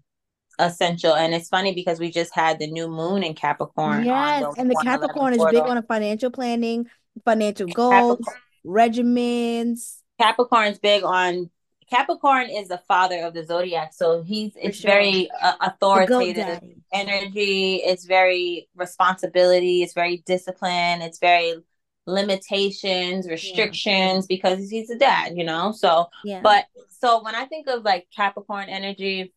[0.60, 1.14] essential.
[1.14, 4.76] And it's funny because we just had the new moon in capricorn yes and the
[4.84, 6.88] capricorn is big on financial planning
[7.26, 8.38] financial goals capricorn.
[8.66, 9.98] regimens.
[10.20, 11.50] Capricorn's big on
[11.90, 14.90] capricorn is the father of the zodiac so he's it's sure.
[14.90, 16.62] very uh, authoritative
[16.92, 17.76] energy.
[17.76, 19.84] It's very responsibility.
[19.84, 21.02] It's very discipline.
[21.02, 21.56] It's very
[22.06, 24.36] limitations restrictions yeah.
[24.36, 25.72] because he's a dad you know?
[25.72, 26.42] So yeah.
[26.44, 29.34] but so when i think of like capricorn energy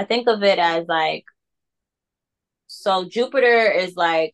[0.00, 1.26] I think of it as like
[2.68, 4.32] so Jupiter is like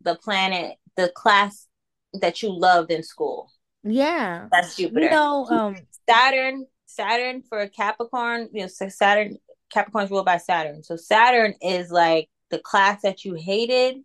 [0.00, 1.66] the planet, the class
[2.14, 3.50] that you loved in school.
[3.82, 4.48] Yeah.
[4.50, 5.04] That's Jupiter.
[5.04, 5.76] You know, um
[6.08, 9.36] Saturn, Saturn for Capricorn, you know, Saturn
[9.70, 10.82] Capricorn's ruled by Saturn.
[10.82, 13.96] So Saturn is like the class that you hated,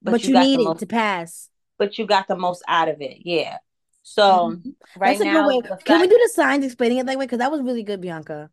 [0.00, 1.50] but, but you, you needed to pass.
[1.76, 3.18] But you got the most out of it.
[3.26, 3.58] Yeah.
[4.02, 4.70] So mm-hmm.
[4.98, 7.26] right That's now, Can fact- we do the signs explaining it that way?
[7.26, 8.50] Because that was really good, Bianca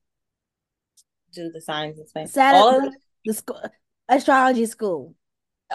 [1.33, 2.33] do the signs and things.
[2.33, 3.61] Saturday, All the, the school,
[4.09, 5.15] astrology school.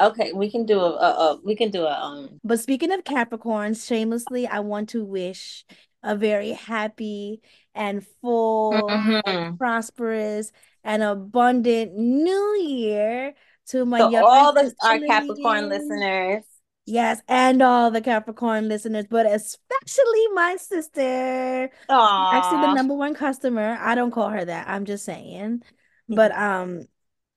[0.00, 2.40] Okay, we can do a, a, a, we can do a um.
[2.42, 5.64] But speaking of Capricorns, shamelessly, I want to wish
[6.02, 7.42] a very happy
[7.74, 9.56] and full, mm-hmm.
[9.56, 10.50] prosperous,
[10.82, 13.34] and abundant New Year
[13.68, 16.44] to my so all the our Capricorn listeners.
[16.84, 21.70] Yes, and all the Capricorn listeners, but especially my sister.
[21.88, 22.34] Aww.
[22.34, 23.78] Actually, the number one customer.
[23.80, 24.68] I don't call her that.
[24.68, 25.62] I'm just saying.
[26.08, 26.86] But um,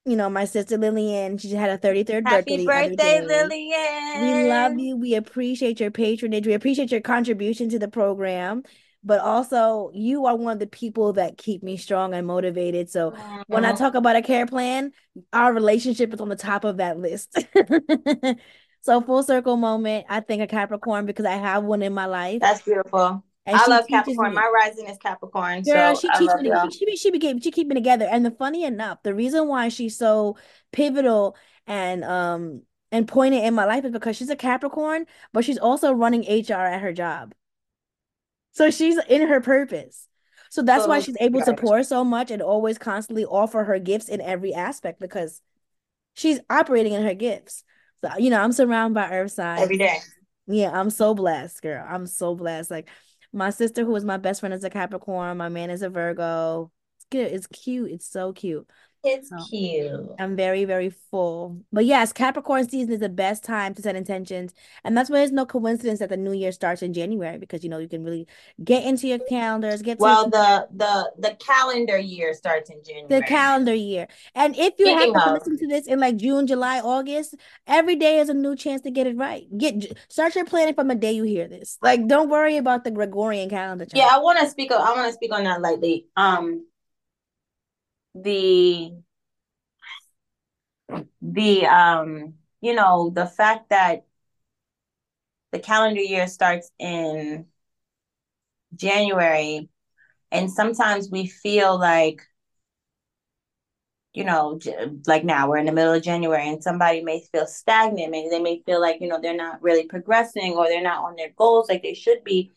[0.06, 3.22] you know, my sister Lillian, she had a 33rd Happy birthday.
[3.22, 4.44] birthday, Lillian.
[4.44, 4.98] We love you.
[4.98, 6.46] We appreciate your patronage.
[6.46, 8.64] We appreciate your contribution to the program.
[9.04, 12.90] But also, you are one of the people that keep me strong and motivated.
[12.90, 13.14] So
[13.46, 14.94] when I talk about a care plan,
[15.32, 17.38] our relationship is on the top of that list.
[18.86, 20.06] So full circle moment.
[20.10, 22.40] I think a Capricorn because I have one in my life.
[22.40, 23.24] That's beautiful.
[23.48, 24.30] And I love Capricorn.
[24.30, 24.36] Me.
[24.36, 25.64] My rising is Capricorn.
[25.64, 26.52] Girl, so she teaches me.
[26.72, 28.08] She, she, she became she keep me together.
[28.10, 30.38] And the funny enough, the reason why she's so
[30.72, 35.58] pivotal and um and pointed in my life is because she's a Capricorn, but she's
[35.58, 37.34] also running HR at her job.
[38.52, 40.08] So she's in her purpose.
[40.52, 43.80] So that's oh, why she's able to pour so much and always constantly offer her
[43.80, 45.42] gifts in every aspect because
[46.14, 47.64] she's operating in her gifts.
[48.04, 49.62] So, you know, I'm surrounded by earth signs.
[49.62, 49.98] Every day.
[50.48, 51.86] Yeah, I'm so blessed, girl.
[51.88, 52.70] I'm so blessed.
[52.70, 52.90] Like
[53.34, 55.38] my sister, who is my best friend, is a Capricorn.
[55.38, 56.72] My man is a Virgo.
[57.12, 57.32] It's good.
[57.32, 57.92] It's cute.
[57.92, 58.68] It's so cute.
[59.06, 60.10] It's so, cute.
[60.18, 61.62] I'm very, very full.
[61.72, 64.54] But yes, Capricorn season is the best time to set intentions.
[64.84, 67.70] And that's why there's no coincidence that the new year starts in January because you
[67.70, 68.28] know you can really
[68.64, 73.22] get into your calendars, get well the the the calendar year starts in January.
[73.22, 74.08] The calendar year.
[74.34, 77.36] And if you happen to listen to this in like June, July, August,
[77.68, 79.46] every day is a new chance to get it right.
[79.56, 81.78] Get start your planning from the day you hear this.
[81.82, 83.86] Like don't worry about the Gregorian calendar.
[83.86, 83.98] Chart.
[83.98, 86.08] Yeah, I want to speak I want to speak on that lightly.
[86.18, 86.66] Um
[88.16, 88.96] the
[91.22, 94.06] the um you know the fact that
[95.52, 97.46] the calendar year starts in
[98.76, 99.70] January
[100.32, 102.24] and sometimes we feel like
[104.14, 104.60] you know
[105.08, 108.12] like now we're in the middle of January and somebody may feel stagnant.
[108.12, 111.16] Maybe they may feel like you know they're not really progressing or they're not on
[111.16, 112.54] their goals like they should be.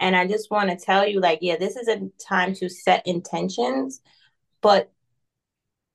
[0.00, 3.06] And I just want to tell you like yeah this is a time to set
[3.06, 4.00] intentions
[4.62, 4.92] but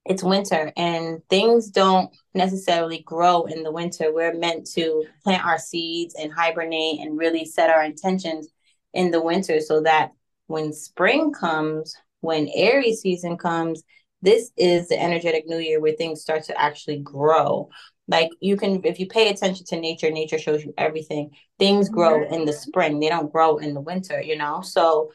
[0.06, 4.12] it's winter and things don't necessarily grow in the winter.
[4.12, 8.48] We're meant to plant our seeds and hibernate and really set our intentions
[8.94, 10.12] in the winter so that
[10.48, 13.84] when spring comes, when Aries season comes,
[14.22, 17.70] this is the energetic new year where things start to actually grow.
[18.08, 21.32] Like you can, if you pay attention to nature, nature shows you everything.
[21.60, 22.34] Things grow mm-hmm.
[22.34, 24.62] in the spring, they don't grow in the winter, you know?
[24.62, 25.12] So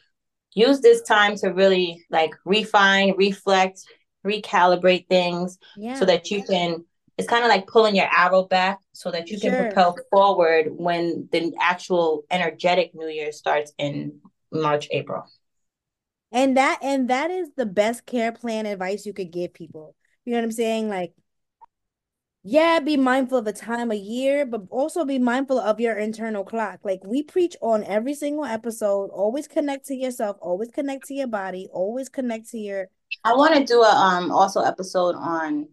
[0.55, 3.81] use this time to really like refine, reflect,
[4.27, 5.95] recalibrate things yeah.
[5.95, 6.83] so that you can
[7.17, 9.63] it's kind of like pulling your arrow back so that you can sure.
[9.63, 14.19] propel forward when the actual energetic new year starts in
[14.51, 15.23] March, April.
[16.31, 19.95] And that and that is the best care plan advice you could give people.
[20.25, 20.89] You know what I'm saying?
[20.89, 21.13] Like
[22.43, 26.43] yeah, be mindful of the time of year, but also be mindful of your internal
[26.43, 26.79] clock.
[26.83, 31.27] Like we preach on every single episode, always connect to yourself, always connect to your
[31.27, 32.87] body, always connect to your
[33.23, 35.67] I want to do a um also episode on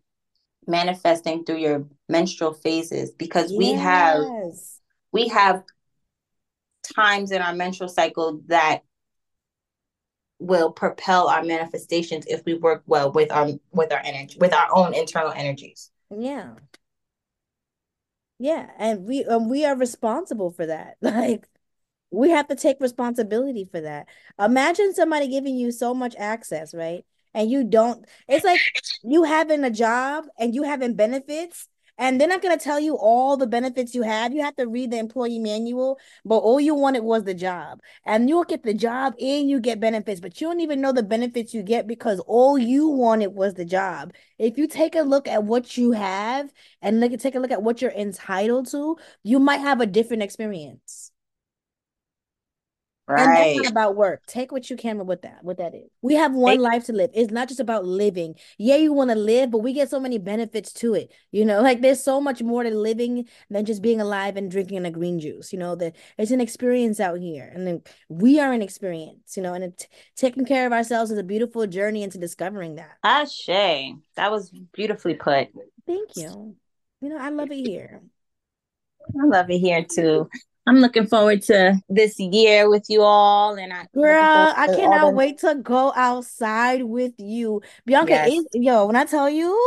[0.66, 3.59] manifesting through your menstrual phases because yes.
[3.59, 4.20] we have
[5.12, 5.62] we have
[6.94, 8.83] times in our menstrual cycle that
[10.38, 14.68] will propel our manifestations if we work well with our with our energy with our
[14.73, 15.90] own internal energies.
[16.11, 16.55] Yeah.
[18.38, 20.97] Yeah and we and we are responsible for that.
[21.03, 21.49] Like
[22.11, 24.09] we have to take responsibility for that.
[24.38, 28.61] Imagine somebody giving you so much access right and you don't it's like
[29.03, 32.97] you having a job and you having benefits and they're not going to tell you
[32.97, 34.33] all the benefits you have.
[34.33, 37.81] You have to read the employee manual, but all you wanted was the job.
[38.05, 41.05] And you'll get the job and you get benefits, but you don't even know the
[41.05, 44.12] benefits you get because all you wanted was the job.
[44.38, 47.62] If you take a look at what you have and look take a look at
[47.62, 51.12] what you're entitled to, you might have a different experience.
[53.07, 53.57] Right.
[53.57, 54.25] And about work.
[54.27, 55.90] Take what you can with that, what that is.
[56.01, 57.11] We have one life to live.
[57.12, 58.37] It's not just about living.
[58.57, 61.12] Yeah, you want to live, but we get so many benefits to it.
[61.31, 64.87] You know, like there's so much more to living than just being alive and drinking
[64.87, 65.53] a green juice.
[65.53, 67.51] You know, that it's an experience out here.
[67.55, 69.87] And then we are an experience, you know, and it,
[70.17, 72.97] taking care of ourselves is a beautiful journey into discovering that.
[73.03, 73.47] Ashe.
[74.17, 75.49] That was beautifully put.
[75.87, 76.57] Thank you.
[77.03, 78.01] You know, I love it here.
[79.09, 80.31] I love it here too.
[80.66, 85.11] I'm looking forward to this year with you all, and I girl, I cannot the...
[85.11, 88.12] wait to go outside with you, Bianca.
[88.12, 88.33] Yes.
[88.33, 89.59] Is, yo, when I tell you,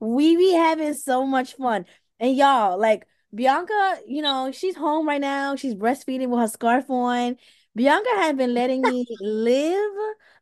[0.00, 1.86] we be having so much fun,
[2.18, 3.98] and y'all like Bianca.
[4.06, 5.54] You know, she's home right now.
[5.54, 7.36] She's breastfeeding with her scarf on.
[7.76, 9.92] Bianca had been letting me live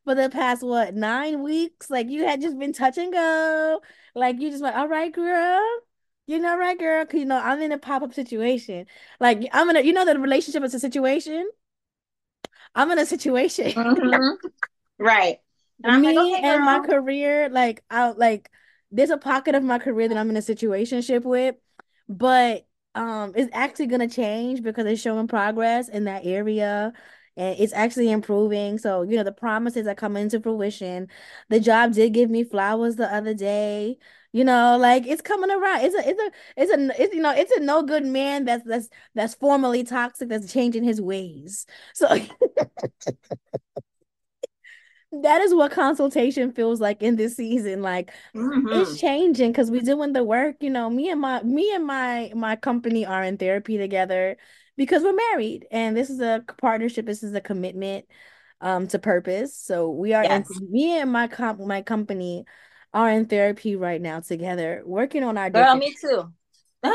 [0.05, 1.91] for the past what nine weeks.
[1.91, 3.83] Like you had just been touch and go.
[4.15, 5.63] Like you just went, all right, girl
[6.31, 7.05] you know, right, girl?
[7.07, 8.87] Cause you know, I'm in a pop-up situation.
[9.19, 11.49] Like I'm in a, you know, the relationship is a situation.
[12.75, 13.73] I'm in a situation.
[13.73, 14.49] Mm-hmm.
[14.99, 15.39] right.
[15.83, 18.51] And Me like, okay, and my career, like I like
[18.91, 21.57] there's a pocket of my career that I'm in a situationship with,
[22.09, 26.93] but um it's actually gonna change because it's showing progress in that area
[27.37, 28.77] and it's actually improving.
[28.79, 31.09] So, you know, the promises are coming to fruition.
[31.49, 33.99] The job did give me flowers the other day.
[34.33, 35.81] You know, like it's coming around.
[35.83, 38.65] It's a, it's a, it's a, it's you know, it's a no good man that's
[38.65, 41.67] that's that's formally toxic that's changing his ways.
[41.95, 42.07] So
[45.13, 47.83] that is what consultation feels like in this season.
[47.83, 48.69] Like mm-hmm.
[48.69, 50.57] it's changing because we're doing the work.
[50.61, 54.37] You know, me and my me and my my company are in therapy together
[54.77, 57.05] because we're married, and this is a partnership.
[57.05, 58.07] This is a commitment
[58.61, 59.57] um to purpose.
[59.57, 60.49] So we are yes.
[60.61, 62.45] in, me and my comp my company
[62.93, 65.51] are in therapy right now together, working on our.
[65.51, 66.33] Girl, me too.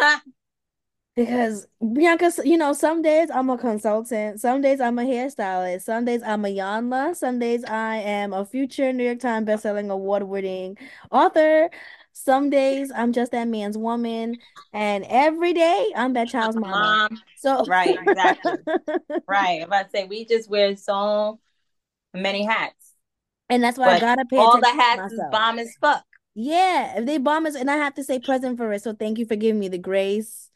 [1.16, 6.06] because Bianca, you know, some days I'm a consultant, some days I'm a hairstylist, some
[6.06, 10.78] days I'm a Iyanla, some days I am a future New York Times bestselling award-winning
[11.12, 11.70] author.
[12.18, 14.38] Some days I'm just that man's woman,
[14.72, 17.10] and every day I'm that child's mama.
[17.12, 17.22] Mom.
[17.36, 18.54] So right, exactly.
[19.28, 19.60] right.
[19.62, 21.42] I'm about to say we just wear so
[22.14, 22.85] many hats.
[23.50, 26.04] And that's why but I gotta pay all the hats is bomb as fuck.
[26.34, 28.84] Yeah, if they bomb us, and I have to say present for it.
[28.84, 30.50] So thank you for giving me the grace.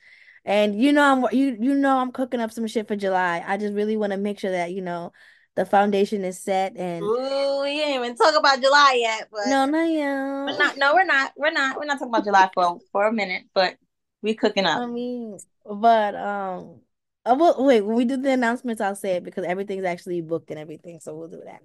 [0.45, 3.43] And you know I'm you you know I'm cooking up some shit for July.
[3.45, 5.12] I just really want to make sure that you know
[5.56, 9.65] the foundation is set and Ooh, we ain't even talk about July yet, but no,
[9.65, 10.45] no, yeah.
[10.45, 11.34] We're not no, we're not.
[11.36, 11.78] We're not.
[11.78, 13.75] We're not talking about July for for a minute, but
[14.21, 14.80] we cooking up.
[14.80, 16.82] I mean, but um
[17.25, 20.49] uh, well, wait, when we do the announcements, I'll say it because everything's actually booked
[20.49, 20.99] and everything.
[20.99, 21.62] So we'll do that.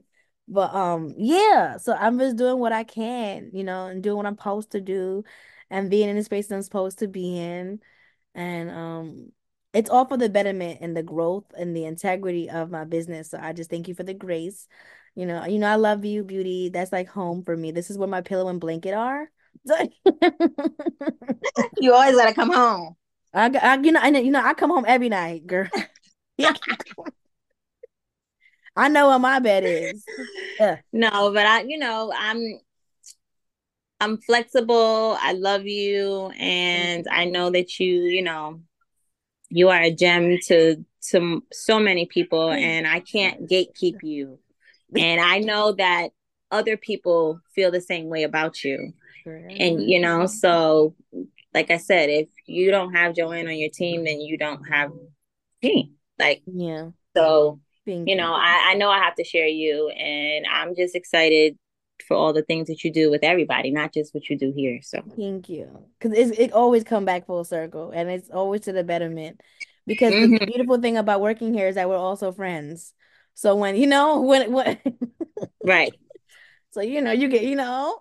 [0.47, 4.27] But um, yeah, so I'm just doing what I can, you know, and doing what
[4.27, 5.25] I'm supposed to do
[5.71, 7.81] and being in the space I'm supposed to be in.
[8.35, 9.33] And um
[9.73, 13.31] it's all for the betterment and the growth and the integrity of my business.
[13.31, 14.69] So I just thank you for the grace.
[15.17, 16.69] You know, you know, I love you, beauty.
[16.69, 17.73] That's like home for me.
[17.73, 19.29] This is where my pillow and blanket are.
[21.81, 22.95] you always gotta come home.
[23.33, 25.69] I, I you know, I, you know, I come home every night, girl.
[28.77, 30.05] I know where my bed is.
[30.61, 30.77] Yeah.
[30.93, 32.61] No, but I, you know, I'm
[34.01, 35.17] I'm flexible.
[35.21, 38.61] I love you and I know that you, you know,
[39.49, 44.39] you are a gem to to so many people and I can't gatekeep you.
[44.97, 46.11] And I know that
[46.53, 48.93] other people feel the same way about you.
[49.27, 50.95] And you know, so
[51.53, 54.93] like I said, if you don't have Joanne on your team, then you don't have
[55.63, 55.95] me.
[56.19, 56.91] Like yeah.
[57.17, 58.43] So Thank you know, you.
[58.43, 61.59] I, I know I have to share you and I'm just excited
[62.07, 64.81] for all the things that you do with everybody, not just what you do here.
[64.83, 68.85] So thank you, because it always come back full circle, and it's always to the
[68.85, 69.41] betterment.
[69.87, 70.37] Because mm-hmm.
[70.37, 72.93] the beautiful thing about working here is that we're also friends.
[73.35, 74.79] So when you know when when
[75.63, 75.95] right,
[76.71, 78.01] so you know you get you know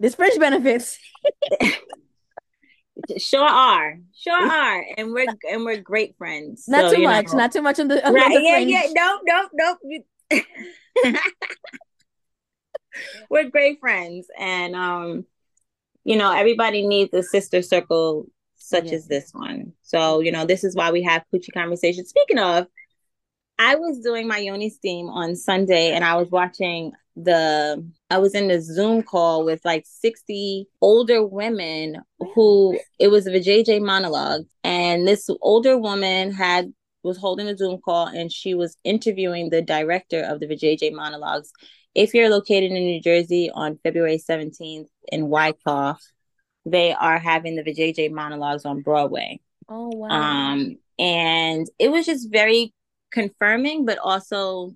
[0.00, 0.98] this fringe benefits.
[3.18, 6.66] sure are, sure are, and we're and we're great friends.
[6.68, 7.38] Not so, too much, know.
[7.38, 8.34] not too much on the on right.
[8.34, 9.76] The yeah, yeah, no, no, no.
[13.30, 15.24] we're great friends and um
[16.04, 18.26] you know everybody needs a sister circle
[18.56, 18.94] such yeah.
[18.94, 22.66] as this one so you know this is why we have coochie conversations speaking of
[23.58, 28.34] i was doing my yoni steam on sunday and i was watching the i was
[28.34, 31.96] in the zoom call with like 60 older women
[32.34, 37.78] who it was a vjj monologue and this older woman had was holding a zoom
[37.84, 41.52] call and she was interviewing the director of the vjj monologues
[41.94, 46.02] if you're located in New Jersey on February 17th in Wyckoff,
[46.66, 49.40] they are having the VJJ monologues on Broadway.
[49.68, 50.08] Oh wow.
[50.08, 52.72] Um and it was just very
[53.14, 54.74] confirming but also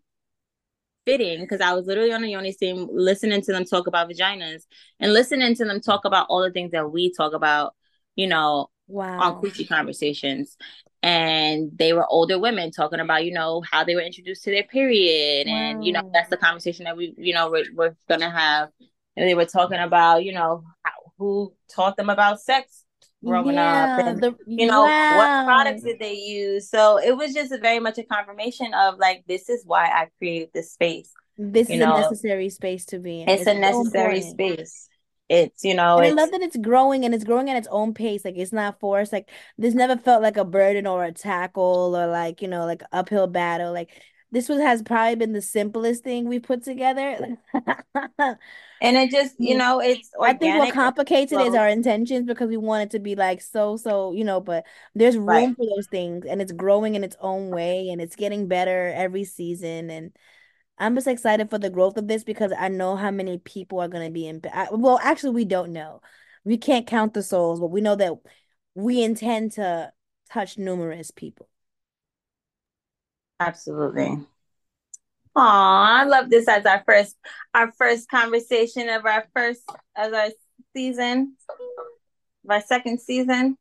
[1.04, 4.62] fitting because I was literally on the Yoni steam listening to them talk about vaginas
[5.00, 7.74] and listening to them talk about all the things that we talk about,
[8.14, 9.18] you know, wow.
[9.18, 10.56] on Coochie Conversations
[11.02, 14.64] and they were older women talking about you know how they were introduced to their
[14.64, 15.54] period wow.
[15.54, 18.68] and you know that's the conversation that we you know we're, we're gonna have
[19.16, 22.84] and they were talking about you know how, who taught them about sex
[23.24, 25.16] growing yeah, up and the, you know wow.
[25.16, 26.70] what products did they use?
[26.70, 30.50] So it was just very much a confirmation of like this is why i created
[30.54, 31.94] this space this is know?
[31.94, 33.28] a necessary space to be in.
[33.28, 34.88] It's, it's a necessary so space.
[35.28, 38.24] It's you know i love that it's growing and it's growing at its own pace.
[38.24, 39.12] Like it's not forced.
[39.12, 42.82] Like this never felt like a burden or a tackle or like you know like
[42.92, 43.72] uphill battle.
[43.72, 43.90] Like
[44.30, 47.38] this was has probably been the simplest thing we put together
[48.18, 49.58] and it just you mm.
[49.58, 52.98] know it's i think what complicates it is our intentions because we want it to
[52.98, 54.64] be like so so you know but
[54.94, 55.56] there's room right.
[55.56, 59.24] for those things and it's growing in its own way and it's getting better every
[59.24, 60.12] season and
[60.80, 63.88] I'm just excited for the growth of this because I know how many people are
[63.88, 64.40] going to be in.
[64.70, 66.00] Well, actually, we don't know.
[66.44, 68.12] We can't count the souls, but we know that
[68.76, 69.92] we intend to
[70.30, 71.48] touch numerous people.
[73.40, 74.18] Absolutely.
[75.36, 77.16] Oh, I love this as our first
[77.54, 79.62] our first conversation of our first
[79.96, 80.30] as our
[80.74, 81.36] season,
[82.44, 83.56] my second season.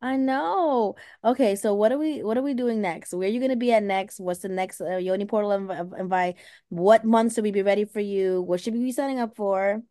[0.00, 0.96] I know.
[1.24, 3.12] Okay, so what are we what are we doing next?
[3.12, 4.18] Where are you going to be at next?
[4.20, 6.36] What's the next uh, Yoni Portal invite?
[6.70, 8.42] What months should we be ready for you?
[8.42, 9.82] What should we be signing up for?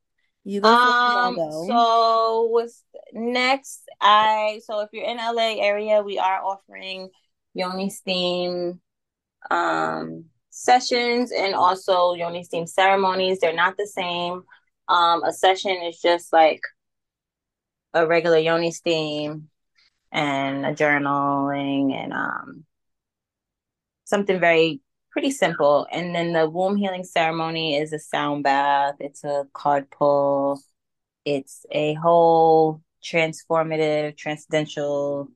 [0.43, 0.69] You go.
[0.69, 1.35] Um.
[1.67, 3.83] So what's next?
[4.01, 7.09] I so if you're in LA area, we are offering
[7.53, 8.81] Yoni Steam
[9.49, 13.39] um sessions and also Yoni Steam ceremonies.
[13.39, 14.43] They're not the same.
[14.87, 16.61] Um, a session is just like
[17.93, 19.49] a regular Yoni Steam
[20.11, 22.65] and a journaling and um,
[24.03, 24.81] something very
[25.11, 25.87] pretty simple.
[25.91, 30.61] And then the womb healing ceremony is a sound bath, it's a card pull,
[31.25, 35.29] it's a whole transformative, transcendental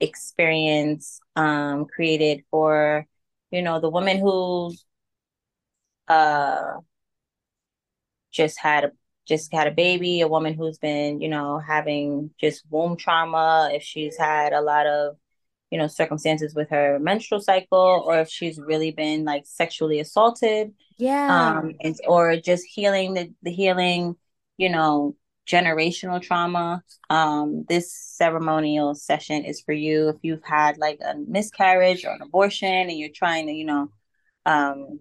[0.00, 3.06] experience um, created for,
[3.50, 4.72] you know, the woman who
[6.08, 6.78] uh,
[8.32, 8.92] just had a
[9.26, 13.82] just had a baby, a woman who's been, you know, having just womb trauma, if
[13.82, 15.16] she's had a lot of,
[15.70, 20.72] you know, circumstances with her menstrual cycle, or if she's really been like sexually assaulted.
[20.96, 21.58] Yeah.
[21.58, 24.16] Um, and, or just healing the, the healing,
[24.56, 25.14] you know,
[25.48, 26.82] generational trauma.
[27.08, 32.22] Um, this ceremonial session is for you if you've had like a miscarriage or an
[32.22, 33.88] abortion and you're trying to, you know,
[34.44, 35.00] um,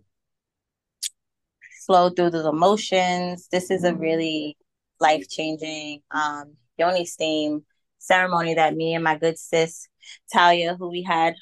[1.85, 3.47] flow through the emotions.
[3.51, 4.57] This is a really
[4.99, 7.65] life changing um, Yoni Steam
[7.99, 9.87] ceremony that me and my good sis
[10.31, 11.35] Talia, who we had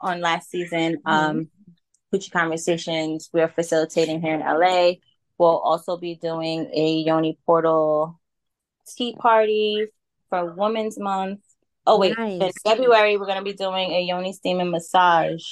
[0.00, 1.08] on last season, mm-hmm.
[1.08, 1.48] um,
[2.30, 4.92] Conversations, we're facilitating here in LA.
[5.38, 8.20] We'll also be doing a Yoni Portal
[8.86, 9.86] tea party
[10.28, 11.40] for Women's Month.
[11.86, 12.40] Oh wait, nice.
[12.40, 15.42] in February we're gonna be doing a Yoni steam and massage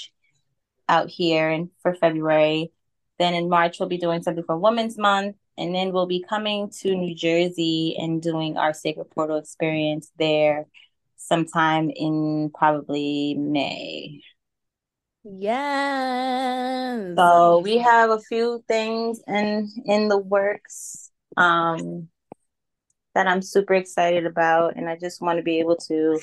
[0.88, 2.72] out here and for February.
[3.18, 5.36] Then in March we'll be doing something for Women's Month.
[5.58, 10.66] And then we'll be coming to New Jersey and doing our Sacred Portal experience there
[11.18, 14.22] sometime in probably May.
[15.22, 17.14] Yes.
[17.14, 22.08] So we have a few things in in the works um
[23.14, 26.20] that I'm super excited about and I just want to be able to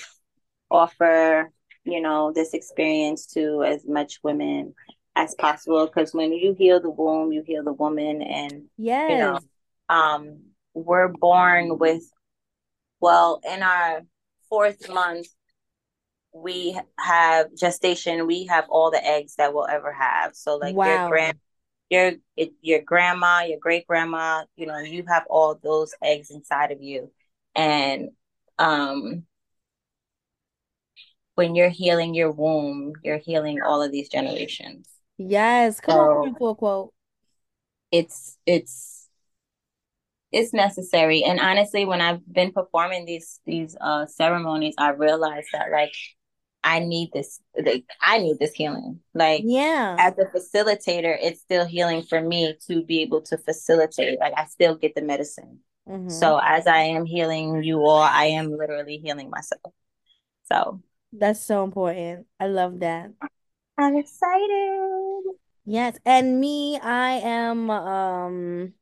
[0.72, 1.52] offer,
[1.84, 4.74] you know, this experience to as much women
[5.16, 9.12] as possible because when you heal the womb, you heal the woman and yes.
[9.12, 9.40] you know,
[9.90, 10.40] um
[10.74, 12.04] we're born with
[13.00, 14.02] well in our
[14.50, 15.28] fourth month
[16.34, 20.86] we have gestation we have all the eggs that we'll ever have so like wow.
[20.86, 21.40] your grand
[21.90, 22.14] your
[22.62, 27.12] your grandma your great grandma you know you have all those eggs inside of you.
[27.56, 28.10] And
[28.60, 29.24] um
[31.36, 34.90] when you're healing your womb you're healing all of these generations.
[35.18, 35.80] Yes.
[35.80, 36.94] Come so, on full quote
[37.92, 39.08] it's it's
[40.32, 41.24] it's necessary.
[41.24, 45.94] And honestly when i've been performing these these uh ceremonies i realized that like
[46.68, 49.00] I need this like I need this healing.
[49.14, 49.96] Like yeah.
[49.98, 54.20] As a facilitator, it's still healing for me to be able to facilitate.
[54.20, 55.60] Like I still get the medicine.
[55.88, 56.10] Mm-hmm.
[56.10, 59.74] So as I am healing you all, I am literally healing myself.
[60.52, 60.82] So
[61.14, 62.28] that's so important.
[62.38, 63.12] I love that.
[63.78, 65.22] I'm excited.
[65.64, 68.74] Yes, and me, I am um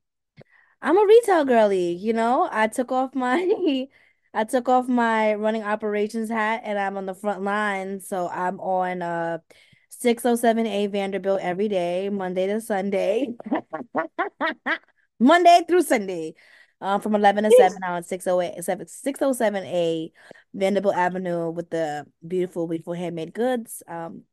[0.82, 2.50] I'm a retail girly, you know.
[2.52, 3.38] I took off my
[4.36, 8.02] I took off my running operations hat and I'm on the front line.
[8.02, 9.38] So I'm on uh
[10.04, 13.30] 607A Vanderbilt every day, Monday to Sunday.
[15.20, 16.36] Monday through Sunday.
[16.82, 20.12] Um, from 11 to 7 on 608 607A
[20.54, 23.82] Vanderbilt Avenue with the beautiful, beautiful handmade goods.
[23.88, 24.24] Um,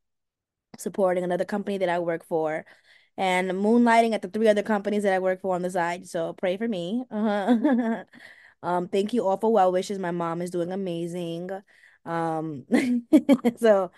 [0.78, 2.64] supporting another company that I work for
[3.16, 6.08] and moonlighting at the three other companies that I work for on the side.
[6.08, 7.04] So pray for me.
[7.10, 8.04] Uh-huh.
[8.62, 9.98] Um, thank you all for well wishes.
[9.98, 11.50] My mom is doing amazing.
[12.04, 12.64] Um,
[13.56, 13.90] so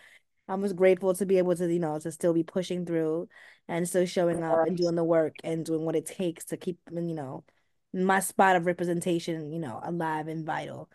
[0.49, 3.29] I was grateful to be able to, you know, to still be pushing through
[3.69, 6.79] and still showing up and doing the work and doing what it takes to keep,
[6.91, 7.45] you know,
[7.93, 10.91] my spot of representation, you know, alive and vital.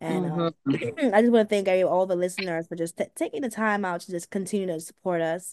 [0.00, 1.14] And um, mm-hmm.
[1.14, 4.00] I just want to thank all the listeners for just t- taking the time out
[4.02, 5.50] to just continue to support us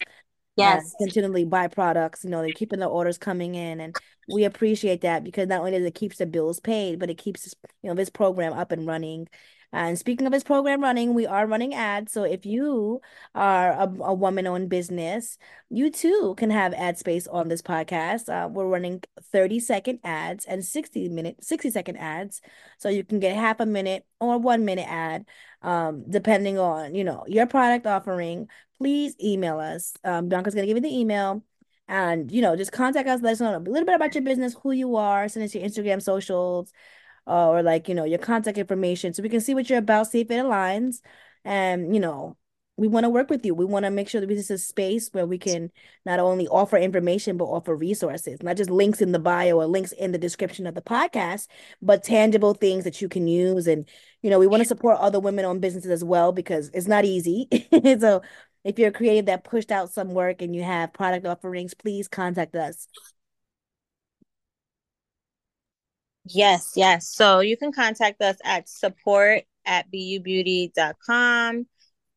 [0.60, 3.96] yes continually buy products you know they're keeping the orders coming in and
[4.28, 7.54] we appreciate that because not only does it keeps the bills paid but it keeps
[7.82, 9.28] you know this program up and running
[9.72, 12.12] and speaking of this program running, we are running ads.
[12.12, 13.02] So if you
[13.36, 15.38] are a, a woman owned business,
[15.70, 18.30] you too can have ad space on this podcast.
[18.30, 22.42] Uh, we're running 30 second ads and 60 minute, 60 second ads.
[22.80, 25.26] So you can get half a minute or one minute ad,
[25.62, 28.48] um, depending on, you know, your product offering.
[28.80, 29.94] Please email us.
[30.04, 31.44] Um, Bianca's going to give you the email.
[31.88, 34.56] And you know just contact us let us know a little bit about your business
[34.62, 36.72] who you are send us your instagram socials
[37.30, 40.08] uh, or like you know your contact information so we can see what you're about
[40.08, 41.02] see if it aligns.
[41.46, 42.38] And you know
[42.78, 43.54] we want to work with you.
[43.54, 45.70] We want to make sure that this is a space where we can
[46.06, 49.92] not only offer information but offer resources not just links in the bio or links
[49.92, 51.48] in the description of the podcast
[51.82, 53.68] but tangible things that you can use.
[53.68, 53.88] And
[54.22, 57.06] you know we want to support other women owned businesses as well because it's not
[57.06, 57.48] easy.
[58.00, 58.22] So
[58.64, 62.08] if you're a creative that pushed out some work and you have product offerings please
[62.08, 62.88] contact us
[66.32, 67.10] Yes, yes.
[67.10, 71.68] So you can contact us at support at bubeauty.com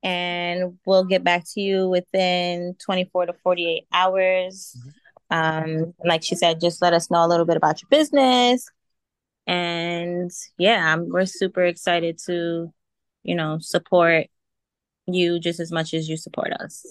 [0.03, 4.77] and we'll get back to you within 24 to 48 hours.
[4.79, 4.89] Mm-hmm.
[5.35, 8.69] Um, like she said, just let us know a little bit about your business.
[9.47, 12.73] And yeah, I'm, we're super excited to,
[13.23, 14.27] you know, support
[15.07, 16.85] you just as much as you support us.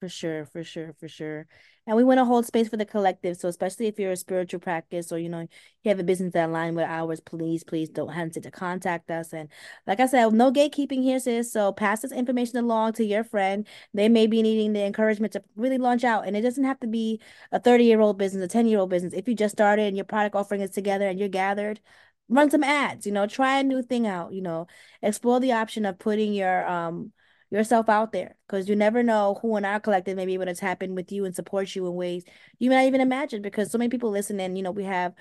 [0.00, 1.46] For sure, for sure, for sure
[1.86, 3.36] and we want to hold space for the collective.
[3.36, 5.46] So especially if you're a spiritual practice or you know
[5.84, 9.32] you have a business that align with ours, please, please don't hesitate to contact us.
[9.32, 9.48] And
[9.86, 11.52] like I said, no gatekeeping here, sis.
[11.52, 13.66] So pass this information along to your friend.
[13.94, 16.88] They may be needing the encouragement to really launch out, and it doesn't have to
[16.88, 17.20] be
[17.52, 19.12] a 30 year old business, a 10 year old business.
[19.14, 21.80] If you just started and your product offering is together and you're gathered,
[22.28, 23.06] run some ads.
[23.06, 24.32] You know, try a new thing out.
[24.32, 24.66] You know,
[25.02, 27.12] explore the option of putting your um
[27.56, 30.54] yourself out there because you never know who in our collective may be able to
[30.54, 32.24] tap in with you and support you in ways
[32.60, 35.14] you may not even imagine because so many people listen and you know we have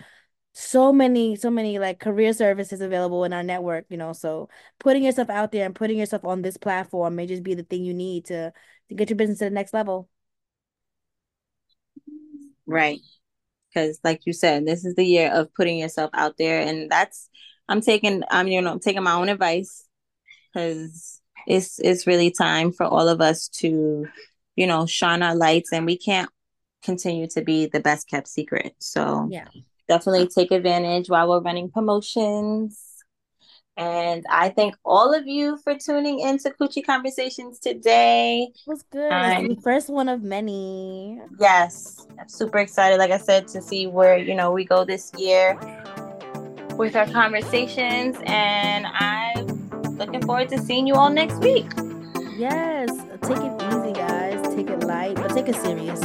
[0.54, 5.04] so many so many like career services available in our network you know so putting
[5.04, 7.94] yourself out there and putting yourself on this platform may just be the thing you
[7.94, 8.54] need to
[8.90, 10.10] to get your business to the next level
[12.68, 13.00] Right.
[13.74, 16.62] Because like you said, this is the year of putting yourself out there.
[16.62, 17.30] And that's
[17.70, 19.88] I'm taking I'm you know, I'm taking my own advice
[20.54, 21.15] because
[21.48, 24.08] it's it's really time for all of us to,
[24.56, 26.30] you know, shine our lights and we can't
[26.84, 28.76] continue to be the best kept secret.
[28.80, 29.48] So yeah.
[29.88, 32.82] Definitely take advantage while we're running promotions.
[33.78, 38.48] And I thank all of you for tuning into Coochie Conversations today.
[38.50, 39.12] It was good.
[39.12, 41.20] Um, the first one of many.
[41.40, 42.08] Yes.
[42.20, 45.56] I'm super excited, like I said, to see where, you know, we go this year
[46.78, 48.18] with our conversations.
[48.26, 49.45] And I'm
[50.06, 51.72] looking forward to seeing you all next week.
[52.38, 52.90] Yes.
[53.22, 54.56] Take it easy, guys.
[54.56, 56.00] Take it light, but take it serious.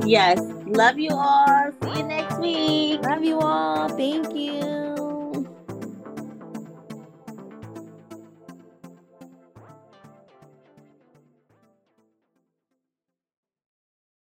[0.06, 0.40] yes.
[0.66, 1.70] Love you all.
[1.82, 3.02] See you next week.
[3.02, 3.88] Love you all.
[3.90, 4.89] Thank you.